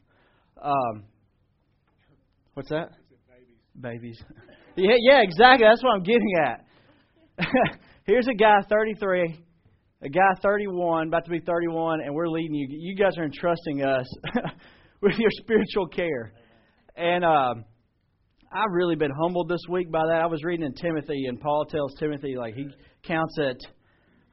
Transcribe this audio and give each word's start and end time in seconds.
Um, 0.61 1.05
what's 2.53 2.69
that? 2.69 2.91
Babies. 3.79 4.21
yeah, 4.75 4.95
yeah, 4.99 5.21
exactly. 5.21 5.67
That's 5.67 5.83
what 5.83 5.95
I'm 5.95 6.03
getting 6.03 6.33
at. 6.43 6.65
Here's 8.05 8.27
a 8.27 8.33
guy, 8.33 8.57
33, 8.69 9.39
a 10.01 10.09
guy, 10.09 10.19
31, 10.41 11.07
about 11.07 11.25
to 11.25 11.31
be 11.31 11.39
31, 11.39 12.01
and 12.01 12.13
we're 12.13 12.27
leading 12.27 12.53
you. 12.53 12.67
You 12.69 12.95
guys 12.95 13.17
are 13.17 13.23
entrusting 13.23 13.83
us 13.83 14.05
with 15.01 15.17
your 15.17 15.29
spiritual 15.31 15.87
care. 15.87 16.33
And 16.95 17.23
um, 17.23 17.65
I've 18.51 18.71
really 18.71 18.95
been 18.95 19.11
humbled 19.11 19.49
this 19.49 19.61
week 19.69 19.91
by 19.91 20.03
that. 20.07 20.21
I 20.21 20.25
was 20.27 20.43
reading 20.43 20.65
in 20.65 20.73
Timothy, 20.73 21.25
and 21.27 21.39
Paul 21.39 21.65
tells 21.65 21.95
Timothy, 21.97 22.35
like, 22.37 22.53
he 22.53 22.67
counts 23.03 23.35
it 23.37 23.57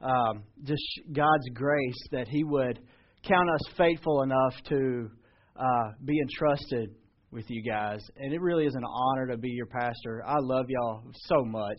um, 0.01 0.43
just 0.63 0.83
God's 1.13 1.49
grace 1.53 2.07
that 2.11 2.27
he 2.27 2.43
would 2.43 2.79
count 3.27 3.49
us 3.49 3.73
faithful 3.77 4.23
enough 4.23 4.53
to 4.69 5.09
uh, 5.55 5.91
be 6.03 6.19
entrusted 6.19 6.89
with 7.31 7.45
you 7.49 7.63
guys. 7.63 8.01
And 8.17 8.33
it 8.33 8.41
really 8.41 8.65
is 8.65 8.75
an 8.75 8.83
honor 8.83 9.27
to 9.27 9.37
be 9.37 9.49
your 9.49 9.67
pastor. 9.67 10.23
I 10.25 10.37
love 10.39 10.65
y'all 10.69 11.03
so 11.27 11.43
much. 11.45 11.77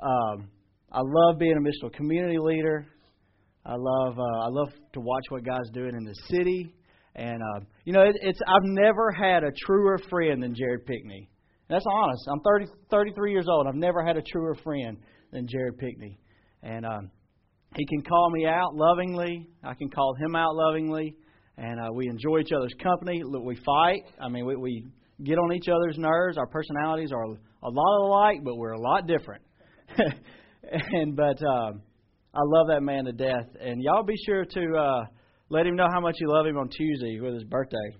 Um, 0.00 0.48
I 0.90 1.00
love 1.00 1.38
being 1.38 1.56
a 1.56 1.60
missional 1.60 1.92
community 1.92 2.38
leader. 2.38 2.86
I 3.66 3.74
love 3.76 4.18
uh, 4.18 4.38
I 4.40 4.48
love 4.48 4.68
to 4.94 5.00
watch 5.00 5.24
what 5.28 5.44
God's 5.44 5.70
doing 5.70 5.94
in 5.94 6.04
the 6.04 6.14
city. 6.28 6.74
And 7.14 7.42
uh, 7.42 7.64
you 7.84 7.92
know, 7.92 8.02
it, 8.02 8.16
it's 8.22 8.38
I've 8.46 8.64
never 8.64 9.12
had 9.12 9.44
a 9.44 9.50
truer 9.66 9.98
friend 10.08 10.42
than 10.42 10.54
Jared 10.54 10.86
Pickney. 10.86 11.28
that's 11.68 11.84
honest. 11.92 12.22
I'm 12.30 12.40
30, 12.40 12.66
33 12.90 13.32
years 13.32 13.46
old. 13.50 13.66
I've 13.66 13.74
never 13.74 14.04
had 14.04 14.16
a 14.16 14.22
truer 14.22 14.54
friend 14.64 14.96
than 15.32 15.46
Jared 15.46 15.76
Pickney. 15.78 16.18
And 16.62 16.86
um, 16.86 17.10
he 17.76 17.84
can 17.84 18.02
call 18.02 18.30
me 18.30 18.46
out 18.46 18.74
lovingly. 18.74 19.46
I 19.62 19.74
can 19.74 19.90
call 19.90 20.14
him 20.14 20.34
out 20.34 20.54
lovingly 20.54 21.14
and 21.58 21.80
uh, 21.80 21.92
we 21.92 22.08
enjoy 22.08 22.38
each 22.38 22.52
other's 22.56 22.74
company. 22.80 23.22
We 23.24 23.56
fight. 23.56 24.02
I 24.20 24.28
mean, 24.28 24.46
we, 24.46 24.56
we 24.56 24.84
get 25.24 25.38
on 25.38 25.52
each 25.52 25.68
other's 25.68 25.98
nerves. 25.98 26.38
Our 26.38 26.46
personalities 26.46 27.10
are 27.12 27.24
a 27.24 27.68
lot 27.68 28.06
alike, 28.06 28.38
but 28.44 28.56
we're 28.56 28.72
a 28.72 28.80
lot 28.80 29.06
different. 29.06 29.42
and 30.92 31.16
but 31.16 31.42
um, 31.44 31.82
I 32.32 32.40
love 32.44 32.68
that 32.68 32.82
man 32.82 33.06
to 33.06 33.12
death. 33.12 33.46
And 33.60 33.82
y'all 33.82 34.04
be 34.04 34.14
sure 34.24 34.44
to 34.44 34.76
uh, 34.76 35.04
let 35.50 35.66
him 35.66 35.74
know 35.74 35.88
how 35.92 36.00
much 36.00 36.14
you 36.20 36.28
love 36.28 36.46
him 36.46 36.56
on 36.56 36.68
Tuesday 36.68 37.18
with 37.20 37.34
his 37.34 37.44
birthday 37.44 37.96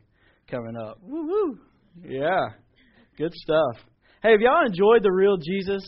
coming 0.48 0.76
up. 0.76 0.98
Woo 1.02 1.26
woo! 1.26 1.58
Yeah, 2.06 2.46
good 3.16 3.34
stuff. 3.34 3.84
Hey, 4.22 4.32
have 4.32 4.40
y'all 4.40 4.66
enjoyed 4.66 5.02
the 5.02 5.10
real 5.10 5.36
Jesus? 5.36 5.82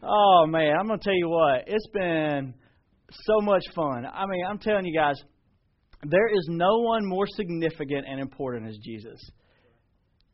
Oh 0.00 0.44
man, 0.46 0.76
I'm 0.78 0.86
gonna 0.86 1.00
tell 1.02 1.16
you 1.16 1.28
what. 1.28 1.64
It's 1.66 1.88
been 1.92 2.54
so 3.10 3.40
much 3.40 3.64
fun. 3.74 4.06
I 4.06 4.26
mean, 4.26 4.44
I'm 4.48 4.58
telling 4.58 4.84
you 4.84 4.96
guys 4.96 5.16
there 6.08 6.28
is 6.28 6.46
no 6.48 6.78
one 6.78 7.06
more 7.06 7.26
significant 7.26 8.06
and 8.08 8.20
important 8.20 8.68
as 8.68 8.76
Jesus. 8.78 9.20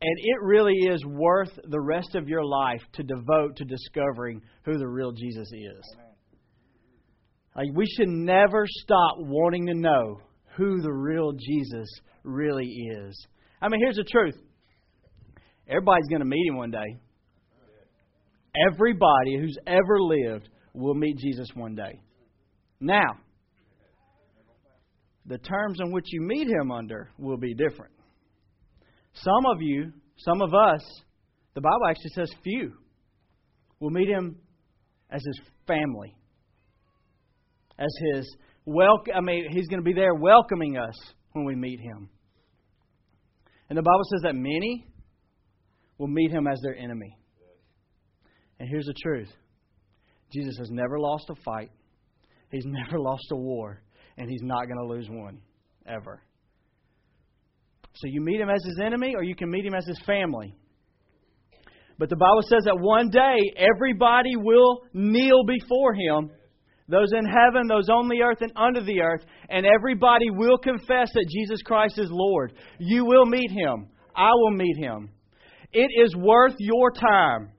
And 0.01 0.17
it 0.17 0.41
really 0.41 0.73
is 0.73 1.05
worth 1.05 1.51
the 1.63 1.79
rest 1.79 2.15
of 2.15 2.27
your 2.27 2.43
life 2.43 2.81
to 2.93 3.03
devote 3.03 3.57
to 3.57 3.65
discovering 3.65 4.41
who 4.65 4.77
the 4.77 4.87
real 4.87 5.11
Jesus 5.11 5.47
is. 5.53 5.95
Like 7.55 7.67
we 7.75 7.85
should 7.85 8.07
never 8.07 8.65
stop 8.67 9.17
wanting 9.19 9.67
to 9.67 9.75
know 9.75 10.21
who 10.55 10.81
the 10.81 10.91
real 10.91 11.33
Jesus 11.33 11.87
really 12.23 12.65
is. 12.65 13.27
I 13.61 13.69
mean, 13.69 13.79
here's 13.81 13.97
the 13.97 14.03
truth. 14.03 14.35
Everybody's 15.67 16.07
going 16.07 16.21
to 16.21 16.25
meet 16.25 16.47
him 16.47 16.57
one 16.57 16.71
day. 16.71 16.97
Everybody 18.71 19.37
who's 19.39 19.57
ever 19.67 20.01
lived 20.01 20.49
will 20.73 20.95
meet 20.95 21.17
Jesus 21.17 21.47
one 21.53 21.75
day. 21.75 22.01
Now, 22.79 23.17
the 25.25 25.37
terms 25.37 25.79
in 25.79 25.91
which 25.91 26.05
you 26.07 26.21
meet 26.21 26.47
him 26.47 26.71
under 26.71 27.11
will 27.17 27.37
be 27.37 27.53
different. 27.53 27.93
Some 29.13 29.45
of 29.45 29.61
you, 29.61 29.91
some 30.17 30.41
of 30.41 30.53
us, 30.53 30.81
the 31.53 31.61
Bible 31.61 31.85
actually 31.89 32.11
says 32.15 32.31
few, 32.43 32.73
will 33.79 33.89
meet 33.89 34.07
him 34.07 34.37
as 35.09 35.21
his 35.25 35.39
family, 35.67 36.15
as 37.77 37.89
his 38.13 38.35
wel- 38.65 39.03
I 39.13 39.21
mean, 39.21 39.51
he's 39.51 39.67
going 39.67 39.81
to 39.81 39.85
be 39.85 39.93
there 39.93 40.15
welcoming 40.15 40.77
us 40.77 40.95
when 41.33 41.45
we 41.45 41.55
meet 41.55 41.79
him. 41.79 42.09
And 43.69 43.77
the 43.77 43.83
Bible 43.83 44.03
says 44.11 44.21
that 44.23 44.35
many 44.35 44.85
will 45.97 46.07
meet 46.07 46.31
him 46.31 46.47
as 46.47 46.59
their 46.61 46.75
enemy. 46.75 47.17
And 48.59 48.69
here's 48.69 48.85
the 48.85 48.95
truth 49.01 49.31
Jesus 50.33 50.57
has 50.57 50.69
never 50.71 50.99
lost 50.99 51.29
a 51.29 51.35
fight, 51.43 51.71
he's 52.51 52.65
never 52.65 52.99
lost 52.99 53.25
a 53.31 53.35
war 53.35 53.81
and 54.17 54.29
he's 54.29 54.43
not 54.43 54.65
going 54.65 54.77
to 54.77 54.85
lose 54.85 55.07
one 55.09 55.39
ever. 55.85 56.21
So 57.93 58.07
you 58.07 58.21
meet 58.21 58.39
him 58.39 58.49
as 58.49 58.63
his 58.63 58.79
enemy, 58.83 59.15
or 59.15 59.23
you 59.23 59.35
can 59.35 59.49
meet 59.49 59.65
him 59.65 59.73
as 59.73 59.85
his 59.85 59.99
family. 60.05 60.55
But 61.97 62.09
the 62.09 62.15
Bible 62.15 62.41
says 62.43 62.63
that 62.65 62.79
one 62.79 63.09
day 63.09 63.37
everybody 63.57 64.35
will 64.35 64.81
kneel 64.93 65.43
before 65.45 65.93
him 65.93 66.31
those 66.87 67.13
in 67.13 67.25
heaven, 67.25 67.67
those 67.67 67.89
on 67.89 68.09
the 68.09 68.21
earth, 68.21 68.41
and 68.41 68.51
under 68.55 68.83
the 68.83 69.01
earth, 69.01 69.23
and 69.49 69.65
everybody 69.65 70.29
will 70.29 70.57
confess 70.57 71.09
that 71.13 71.29
Jesus 71.29 71.61
Christ 71.61 71.97
is 71.97 72.09
Lord. 72.11 72.53
You 72.79 73.05
will 73.05 73.25
meet 73.25 73.49
him. 73.49 73.87
I 74.15 74.31
will 74.33 74.51
meet 74.51 74.77
him. 74.77 75.09
It 75.71 75.89
is 76.03 76.13
worth 76.15 76.55
your 76.59 76.91
time 76.91 77.51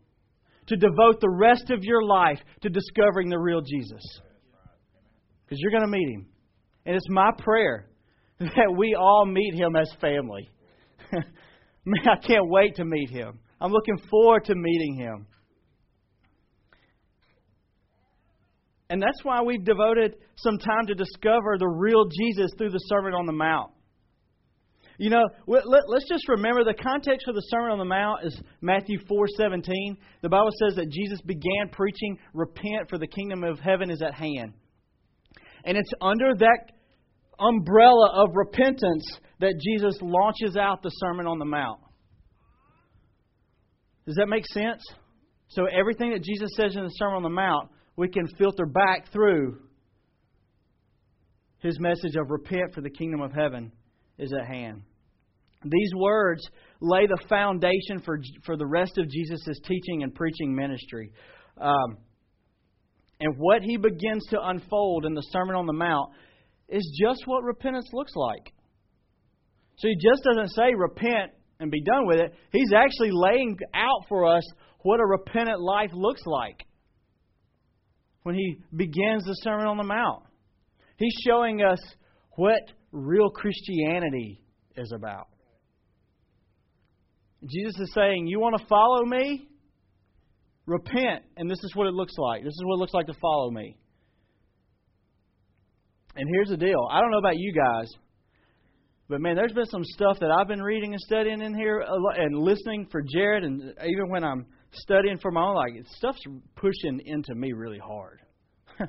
to 0.67 0.77
devote 0.77 1.21
the 1.21 1.31
rest 1.31 1.71
of 1.71 1.83
your 1.83 2.05
life 2.05 2.39
to 2.61 2.69
discovering 2.69 3.31
the 3.31 3.39
real 3.39 3.63
Jesus. 3.63 4.03
Because 5.45 5.59
you're 5.61 5.71
going 5.71 5.83
to 5.83 5.89
meet 5.89 6.09
him. 6.15 6.27
And 6.85 6.97
it's 6.97 7.09
my 7.09 7.31
prayer 7.39 7.89
that 8.41 8.75
we 8.77 8.97
all 8.99 9.27
meet 9.27 9.55
him 9.55 9.77
as 9.77 9.91
family. 10.01 10.49
Man, 11.85 12.09
I 12.09 12.17
can't 12.27 12.49
wait 12.49 12.77
to 12.77 12.85
meet 12.85 13.11
him. 13.11 13.39
I'm 13.61 13.73
looking 13.73 13.99
forward 14.11 14.45
to 14.47 14.55
meeting 14.55 14.97
him. 14.97 15.27
And 18.91 19.01
that's 19.01 19.25
why 19.25 19.41
we've 19.41 19.65
devoted 19.65 20.17
some 20.37 20.59
time 20.59 20.87
to 20.89 20.95
discover 20.95 21.57
the 21.59 21.67
real 21.67 22.05
Jesus 22.21 22.51
through 22.59 22.71
the 22.71 22.85
Sermon 22.89 23.15
on 23.15 23.25
the 23.25 23.33
Mount. 23.33 23.71
You 24.99 25.11
know, 25.11 25.23
let's 25.47 26.09
just 26.09 26.29
remember 26.29 26.63
the 26.63 26.75
context 26.75 27.25
for 27.25 27.33
the 27.33 27.41
Sermon 27.49 27.71
on 27.71 27.79
the 27.79 27.87
Mount 27.87 28.25
is 28.25 28.41
Matthew 28.61 28.99
4:17. 29.09 29.97
The 30.21 30.29
Bible 30.29 30.51
says 30.61 30.77
that 30.77 30.91
Jesus 30.91 31.21
began 31.23 31.71
preaching, 31.71 32.19
"Repent, 32.35 32.91
for 32.91 32.99
the 32.99 33.07
kingdom 33.07 33.43
of 33.43 33.59
heaven 33.59 33.91
is 33.91 34.03
at 34.03 34.15
hand." 34.15 34.53
And 35.65 35.77
it's 35.77 35.93
under 36.01 36.35
that 36.35 36.73
umbrella 37.39 38.25
of 38.25 38.31
repentance 38.35 39.19
that 39.41 39.61
Jesus 39.65 39.99
launches 40.01 40.57
out 40.57 40.83
the 40.83 40.91
Sermon 40.91 41.27
on 41.27 41.39
the 41.39 41.45
Mount. 41.45 41.81
Does 44.07 44.17
that 44.17 44.29
make 44.29 44.45
sense? 44.53 44.83
So, 45.49 45.67
everything 45.67 46.13
that 46.13 46.23
Jesus 46.23 46.51
says 46.57 46.75
in 46.77 46.83
the 46.83 46.91
Sermon 46.91 47.17
on 47.17 47.23
the 47.23 47.29
Mount, 47.29 47.71
we 47.97 48.09
can 48.09 48.27
filter 48.39 48.67
back 48.67 49.13
through 49.13 49.59
his 51.59 51.79
message 51.79 52.17
of 52.17 52.31
repent 52.31 52.75
for 52.75 52.81
the 52.81 52.91
kingdom 52.91 53.21
of 53.21 53.33
heaven 53.33 53.71
is 54.19 54.33
at 54.33 54.47
hand. 54.47 54.83
These 55.65 55.91
words 55.95 56.43
lay 56.81 57.07
the 57.07 57.23
foundation 57.29 58.01
for, 58.05 58.19
for 58.45 58.57
the 58.57 58.67
rest 58.67 58.99
of 58.99 59.09
Jesus' 59.09 59.61
teaching 59.65 60.03
and 60.03 60.13
preaching 60.13 60.55
ministry. 60.55 61.13
Um, 61.61 61.99
and 63.23 63.37
what 63.39 63.63
he 63.63 63.77
begins 63.77 64.27
to 64.31 64.39
unfold 64.43 65.07
in 65.07 65.15
the 65.15 65.23
Sermon 65.31 65.55
on 65.55 65.67
the 65.67 65.73
Mount 65.73 66.11
is 66.69 67.01
just 67.01 67.23
what 67.27 67.45
repentance 67.45 67.89
looks 67.93 68.13
like. 68.17 68.53
So 69.79 69.87
he 69.87 69.95
just 69.95 70.25
doesn't 70.25 70.49
say 70.49 70.75
repent 70.77 71.31
and 71.61 71.71
be 71.71 71.85
done 71.85 72.09
with 72.09 72.19
it. 72.19 72.35
He's 72.51 72.73
actually 72.75 73.11
laying 73.13 73.57
out 73.75 74.09
for 74.09 74.27
us 74.27 74.43
what 74.81 74.99
a 74.99 75.07
repentant 75.07 75.61
life 75.61 75.91
looks 75.95 76.23
like 76.27 76.67
when 78.25 78.35
he 78.35 78.59
begins 78.75 79.25
the 79.25 79.35
Sermon 79.45 79.67
on 79.67 79.77
the 79.77 79.85
Mount. 79.85 80.25
He's 80.97 81.15
showing 81.25 81.63
us 81.63 81.79
what 82.33 82.61
real 82.91 83.31
Christianity 83.31 84.43
is 84.77 84.93
about. 84.93 85.29
Jesus 87.49 87.81
is 87.81 87.93
saying, 87.95 88.27
You 88.27 88.41
want 88.41 88.59
to 88.59 88.67
follow 88.67 89.05
me? 89.05 89.49
Repent, 90.67 91.25
and 91.37 91.51
this 91.51 91.59
is 91.65 91.75
what 91.75 91.87
it 91.89 91.95
looks 91.95 92.15
like. 92.17 92.43
This 92.43 92.53
is 92.53 92.63
what 92.65 92.75
it 92.77 92.79
looks 92.79 92.95
like 92.95 93.07
to 93.07 93.15
follow 93.21 93.51
me. 93.51 93.77
And 96.15 96.29
here's 96.33 96.49
the 96.49 96.57
deal 96.57 96.89
I 96.91 97.01
don't 97.01 97.11
know 97.11 97.19
about 97.19 97.37
you 97.37 97.53
guys, 97.53 97.91
But 99.09 99.21
man, 99.21 99.35
there's 99.35 99.53
been 99.53 99.67
some 99.67 99.85
stuff 99.85 100.19
that 100.21 100.31
I've 100.31 100.49
been 100.49 100.63
reading 100.63 100.93
and 100.93 101.01
studying 101.01 101.41
in 101.41 101.55
here 101.55 101.85
and 102.17 102.39
listening 102.39 102.87
for 102.91 103.03
Jared, 103.03 103.45
and 103.45 103.61
even 103.85 104.09
when 104.09 104.23
I'm 104.23 104.47
studying 104.73 105.19
for 105.19 105.31
my 105.31 105.43
own, 105.43 105.55
like 105.55 105.73
stuff's 105.97 106.23
pushing 106.55 107.01
into 107.05 107.35
me 107.35 107.53
really 107.53 107.79
hard. 107.79 108.21
uh, 108.81 108.87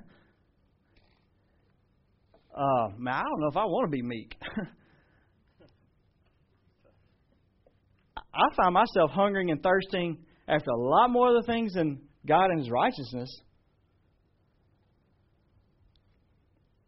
man, 2.98 3.16
I 3.16 3.24
don't 3.24 3.40
know 3.40 3.48
if 3.50 3.58
I 3.58 3.66
want 3.66 3.88
to 3.88 3.92
be 3.92 4.02
meek. 4.02 4.36
I 8.36 8.56
find 8.56 8.74
myself 8.74 9.12
hungering 9.12 9.52
and 9.52 9.62
thirsting 9.62 10.18
after 10.48 10.72
a 10.72 10.80
lot 10.80 11.10
more 11.10 11.36
of 11.36 11.44
the 11.44 11.52
things 11.52 11.74
than 11.74 12.02
God 12.26 12.46
and 12.46 12.60
His 12.60 12.70
righteousness. 12.70 13.30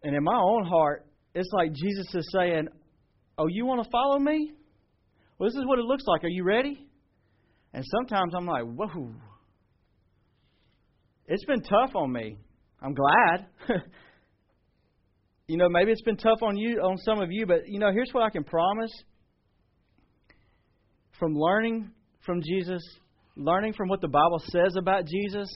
And 0.03 0.15
in 0.15 0.23
my 0.23 0.37
own 0.37 0.65
heart, 0.65 1.05
it's 1.33 1.49
like 1.51 1.73
Jesus 1.73 2.05
is 2.13 2.29
saying, 2.37 2.67
Oh, 3.37 3.47
you 3.49 3.65
want 3.65 3.83
to 3.83 3.89
follow 3.89 4.19
me? 4.19 4.53
Well, 5.37 5.49
this 5.49 5.57
is 5.57 5.65
what 5.65 5.79
it 5.79 5.85
looks 5.85 6.03
like. 6.07 6.23
Are 6.23 6.29
you 6.29 6.43
ready? 6.43 6.87
And 7.73 7.83
sometimes 7.97 8.33
I'm 8.35 8.45
like, 8.45 8.63
Whoa. 8.63 9.13
It's 11.27 11.45
been 11.45 11.61
tough 11.61 11.95
on 11.95 12.11
me. 12.11 12.37
I'm 12.81 12.93
glad. 12.93 13.47
you 15.47 15.57
know, 15.57 15.69
maybe 15.69 15.91
it's 15.91 16.03
been 16.03 16.17
tough 16.17 16.43
on 16.43 16.55
you, 16.55 16.79
on 16.81 16.97
some 16.97 17.19
of 17.19 17.31
you, 17.31 17.45
but 17.47 17.61
you 17.67 17.79
know, 17.79 17.91
here's 17.91 18.09
what 18.11 18.23
I 18.23 18.29
can 18.29 18.43
promise 18.43 18.91
from 21.19 21.33
learning 21.35 21.91
from 22.25 22.41
Jesus, 22.41 22.81
learning 23.35 23.73
from 23.73 23.89
what 23.89 24.01
the 24.01 24.07
Bible 24.07 24.41
says 24.51 24.75
about 24.77 25.05
Jesus, 25.05 25.49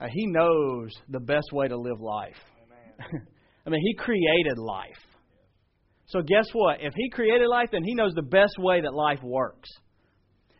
uh, 0.00 0.06
He 0.12 0.26
knows 0.26 0.90
the 1.08 1.20
best 1.20 1.52
way 1.52 1.68
to 1.68 1.76
live 1.76 2.00
life. 2.00 2.36
I 3.66 3.70
mean, 3.70 3.80
He 3.80 3.94
created 3.94 4.58
life. 4.58 4.90
So, 6.06 6.20
guess 6.20 6.46
what? 6.52 6.78
If 6.80 6.92
He 6.94 7.10
created 7.10 7.48
life, 7.48 7.68
then 7.72 7.84
He 7.84 7.94
knows 7.94 8.12
the 8.14 8.22
best 8.22 8.54
way 8.58 8.80
that 8.80 8.94
life 8.94 9.22
works. 9.22 9.68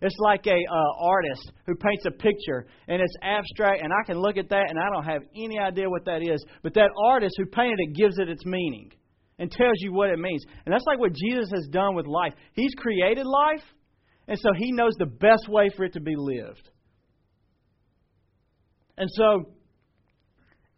It's 0.01 0.17
like 0.19 0.47
a 0.47 0.51
uh, 0.51 1.07
artist 1.07 1.53
who 1.67 1.75
paints 1.77 2.05
a 2.07 2.11
picture 2.11 2.67
and 2.89 3.01
it's 3.01 3.17
abstract, 3.23 3.83
and 3.83 3.91
I 3.93 4.05
can 4.07 4.19
look 4.19 4.37
at 4.37 4.51
that 4.51 4.67
and 4.69 4.79
I 4.79 4.91
don't 4.93 5.05
have 5.05 5.23
any 5.35 5.59
idea 5.59 5.89
what 5.89 6.05
that 6.05 6.21
is. 6.23 6.45
But 6.63 6.75
that 6.75 6.91
artist 7.07 7.35
who 7.39 7.47
painted 7.47 7.79
it 7.79 7.95
gives 7.95 8.19
it 8.19 8.29
its 8.29 8.45
meaning 8.45 8.91
and 9.39 9.51
tells 9.51 9.77
you 9.79 9.93
what 9.93 10.11
it 10.11 10.19
means. 10.19 10.45
And 10.67 10.75
that's 10.75 10.85
like 10.87 10.99
what 10.99 11.13
Jesus 11.15 11.49
has 11.55 11.67
done 11.71 11.95
with 11.95 12.07
life. 12.07 12.35
He's 12.53 12.75
created 12.77 13.25
life, 13.25 13.63
and 14.27 14.39
so 14.39 14.51
he 14.57 14.73
knows 14.73 14.95
the 14.99 15.07
best 15.07 15.49
way 15.49 15.71
for 15.77 15.85
it 15.85 15.93
to 15.95 16.01
be 16.01 16.15
lived. 16.17 16.71
And 18.97 19.11
so, 19.11 19.53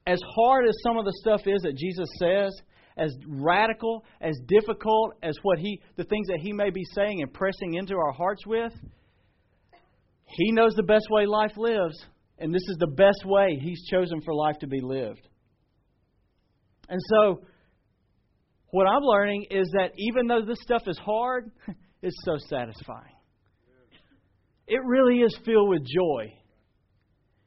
as 0.07 0.21
hard 0.37 0.67
as 0.69 0.75
some 0.83 0.97
of 0.99 1.05
the 1.05 1.13
stuff 1.21 1.43
is 1.47 1.63
that 1.63 1.77
Jesus 1.77 2.09
says, 2.19 2.53
as 2.97 3.15
radical, 3.27 4.05
as 4.21 4.35
difficult 4.47 5.15
as 5.23 5.37
what 5.43 5.59
he 5.59 5.81
the 5.97 6.05
things 6.05 6.29
that 6.29 6.39
he 6.41 6.53
may 6.53 6.71
be 6.71 6.83
saying 6.95 7.21
and 7.21 7.33
pressing 7.33 7.75
into 7.75 7.95
our 7.95 8.13
hearts 8.13 8.47
with, 8.47 8.73
he 10.25 10.53
knows 10.53 10.75
the 10.75 10.83
best 10.83 11.07
way 11.11 11.27
life 11.27 11.57
lives, 11.57 12.05
and 12.39 12.55
this 12.55 12.63
is 12.69 12.77
the 12.79 12.87
best 12.87 13.25
way 13.25 13.59
he's 13.61 13.87
chosen 13.91 14.21
for 14.23 14.35
life 14.35 14.59
to 14.61 14.67
be 14.67 14.81
lived. 14.81 15.29
And 16.89 17.01
so, 17.11 17.43
what 18.71 18.87
I'm 18.87 19.03
learning 19.03 19.47
is 19.51 19.69
that 19.75 19.93
even 19.97 20.27
though 20.27 20.43
this 20.43 20.59
stuff 20.63 20.83
is 20.87 20.99
hard, 20.99 21.51
it's 22.03 22.17
so 22.25 22.37
satisfying. 22.49 23.16
It 24.67 24.81
really 24.85 25.21
is 25.21 25.37
filled 25.45 25.69
with 25.69 25.83
joy. 25.83 26.33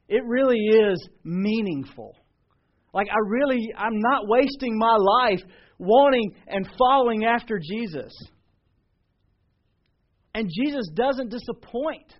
It 0.07 0.23
really 0.25 0.57
is 0.57 1.07
meaningful. 1.23 2.15
Like, 2.93 3.07
I 3.09 3.19
really, 3.27 3.69
I'm 3.77 3.99
not 3.99 4.27
wasting 4.27 4.77
my 4.77 4.95
life 4.95 5.41
wanting 5.77 6.33
and 6.47 6.67
following 6.77 7.25
after 7.25 7.59
Jesus. 7.59 8.11
And 10.33 10.49
Jesus 10.49 10.89
doesn't 10.93 11.29
disappoint. 11.29 12.13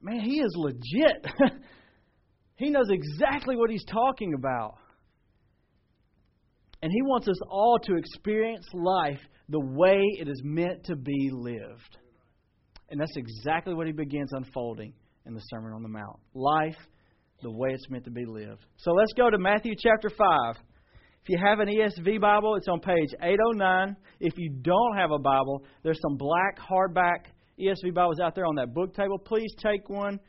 Man, 0.00 0.20
he 0.20 0.40
is 0.40 0.54
legit. 0.56 1.26
he 2.56 2.70
knows 2.70 2.88
exactly 2.90 3.56
what 3.56 3.70
he's 3.70 3.84
talking 3.84 4.34
about. 4.34 4.74
And 6.82 6.92
He 6.92 7.02
wants 7.02 7.28
us 7.28 7.38
all 7.48 7.78
to 7.84 7.96
experience 7.96 8.66
life 8.72 9.20
the 9.48 9.60
way 9.60 10.00
it 10.20 10.28
is 10.28 10.40
meant 10.44 10.84
to 10.84 10.96
be 10.96 11.30
lived. 11.32 11.98
And 12.90 13.00
that's 13.00 13.16
exactly 13.16 13.74
what 13.74 13.86
He 13.86 13.92
begins 13.92 14.32
unfolding 14.32 14.92
in 15.26 15.34
the 15.34 15.40
Sermon 15.40 15.72
on 15.72 15.82
the 15.82 15.88
Mount. 15.88 16.18
Life 16.34 16.76
the 17.42 17.50
way 17.50 17.70
it's 17.70 17.90
meant 17.90 18.04
to 18.04 18.10
be 18.10 18.24
lived. 18.24 18.64
So 18.78 18.92
let's 18.92 19.12
go 19.12 19.30
to 19.30 19.38
Matthew 19.38 19.74
chapter 19.78 20.08
5. 20.08 20.56
If 21.22 21.30
you 21.30 21.38
have 21.44 21.58
an 21.58 21.68
ESV 21.68 22.20
Bible, 22.20 22.54
it's 22.54 22.68
on 22.68 22.80
page 22.80 23.10
809. 23.20 23.96
If 24.20 24.34
you 24.36 24.50
don't 24.62 24.96
have 24.96 25.10
a 25.10 25.18
Bible, 25.18 25.64
there's 25.82 26.00
some 26.00 26.16
black 26.16 26.58
hardback 26.58 27.26
ESV 27.58 27.92
Bibles 27.94 28.20
out 28.20 28.34
there 28.34 28.46
on 28.46 28.54
that 28.56 28.72
book 28.72 28.94
table. 28.94 29.18
Please 29.18 29.52
take 29.58 29.88
one. 29.88 30.20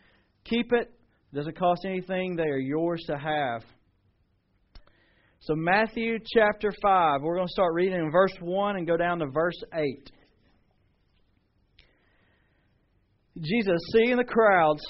Keep 0.45 0.73
it. 0.73 0.91
it 1.31 1.35
doesn't 1.35 1.57
cost 1.57 1.85
anything. 1.85 2.35
They 2.35 2.43
are 2.43 2.57
yours 2.57 3.03
to 3.07 3.17
have. 3.17 3.63
So, 5.41 5.53
Matthew 5.55 6.17
chapter 6.33 6.73
5, 6.81 7.21
we're 7.21 7.35
going 7.35 7.47
to 7.47 7.53
start 7.53 7.73
reading 7.73 7.99
in 7.99 8.11
verse 8.11 8.33
1 8.41 8.75
and 8.77 8.87
go 8.87 8.97
down 8.97 9.19
to 9.19 9.27
verse 9.27 9.61
8. 9.73 10.11
Jesus, 13.41 13.79
seeing 13.93 14.17
the 14.17 14.23
crowds, 14.23 14.81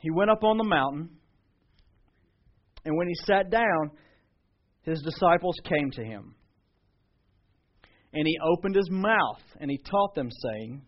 he 0.00 0.10
went 0.10 0.30
up 0.30 0.44
on 0.44 0.58
the 0.58 0.64
mountain, 0.64 1.10
and 2.84 2.96
when 2.96 3.08
he 3.08 3.14
sat 3.26 3.50
down, 3.50 3.90
his 4.82 5.02
disciples 5.02 5.56
came 5.64 5.90
to 5.92 6.04
him. 6.04 6.34
And 8.12 8.26
he 8.26 8.38
opened 8.42 8.74
his 8.74 8.90
mouth, 8.90 9.42
and 9.60 9.70
he 9.70 9.78
taught 9.78 10.14
them, 10.14 10.30
saying, 10.30 10.82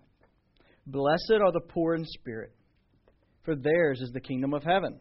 Blessed 0.87 1.41
are 1.43 1.53
the 1.53 1.61
poor 1.69 1.95
in 1.95 2.05
spirit, 2.05 2.53
for 3.45 3.55
theirs 3.55 4.01
is 4.01 4.11
the 4.13 4.21
kingdom 4.21 4.55
of 4.55 4.63
heaven. 4.63 5.01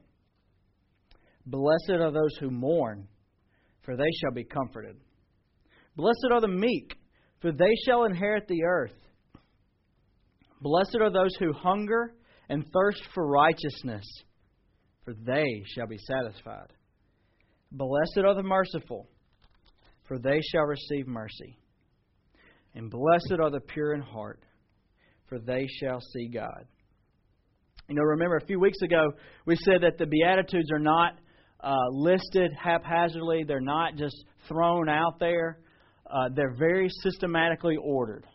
Blessed 1.45 1.91
are 1.91 2.11
those 2.11 2.35
who 2.39 2.51
mourn 2.51 3.07
for 3.89 3.97
they 3.97 4.11
shall 4.21 4.31
be 4.31 4.43
comforted. 4.43 4.95
Blessed 5.95 6.27
are 6.31 6.41
the 6.41 6.47
meek, 6.47 6.95
for 7.41 7.51
they 7.51 7.73
shall 7.87 8.03
inherit 8.03 8.47
the 8.47 8.63
earth. 8.63 8.93
Blessed 10.61 10.97
are 11.01 11.11
those 11.11 11.35
who 11.39 11.53
hunger 11.53 12.13
and 12.49 12.65
thirst 12.73 13.01
for 13.13 13.27
righteousness, 13.27 14.05
for 15.05 15.13
they 15.13 15.63
shall 15.75 15.87
be 15.87 15.97
satisfied. 15.97 16.73
Blessed 17.71 18.25
are 18.25 18.35
the 18.35 18.43
merciful, 18.43 19.07
for 20.07 20.17
they 20.17 20.39
shall 20.51 20.63
receive 20.63 21.07
mercy. 21.07 21.57
And 22.75 22.89
blessed 22.89 23.39
are 23.39 23.51
the 23.51 23.61
pure 23.61 23.93
in 23.93 24.01
heart, 24.01 24.43
for 25.27 25.39
they 25.39 25.67
shall 25.79 26.01
see 26.01 26.27
God. 26.27 26.65
You 27.87 27.95
know, 27.95 28.03
remember 28.03 28.37
a 28.37 28.45
few 28.45 28.59
weeks 28.59 28.81
ago 28.83 29.11
we 29.45 29.55
said 29.55 29.81
that 29.81 29.97
the 29.97 30.05
Beatitudes 30.05 30.71
are 30.71 30.79
not 30.79 31.13
uh, 31.61 31.75
listed 31.91 32.51
haphazardly. 32.53 33.43
They're 33.47 33.59
not 33.61 33.95
just 33.95 34.15
thrown 34.47 34.89
out 34.89 35.19
there. 35.19 35.59
Uh, 36.05 36.29
they're 36.35 36.55
very 36.57 36.89
systematically 37.03 37.77
ordered. 37.81 38.25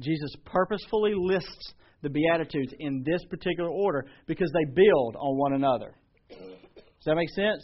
Jesus 0.00 0.30
purposefully 0.44 1.12
lists 1.14 1.74
the 2.02 2.10
Beatitudes 2.10 2.72
in 2.78 3.02
this 3.04 3.22
particular 3.28 3.68
order 3.68 4.06
because 4.26 4.50
they 4.52 4.64
build 4.64 5.16
on 5.16 5.38
one 5.38 5.52
another. 5.52 5.94
Does 6.30 7.06
that 7.06 7.16
make 7.16 7.30
sense? 7.30 7.62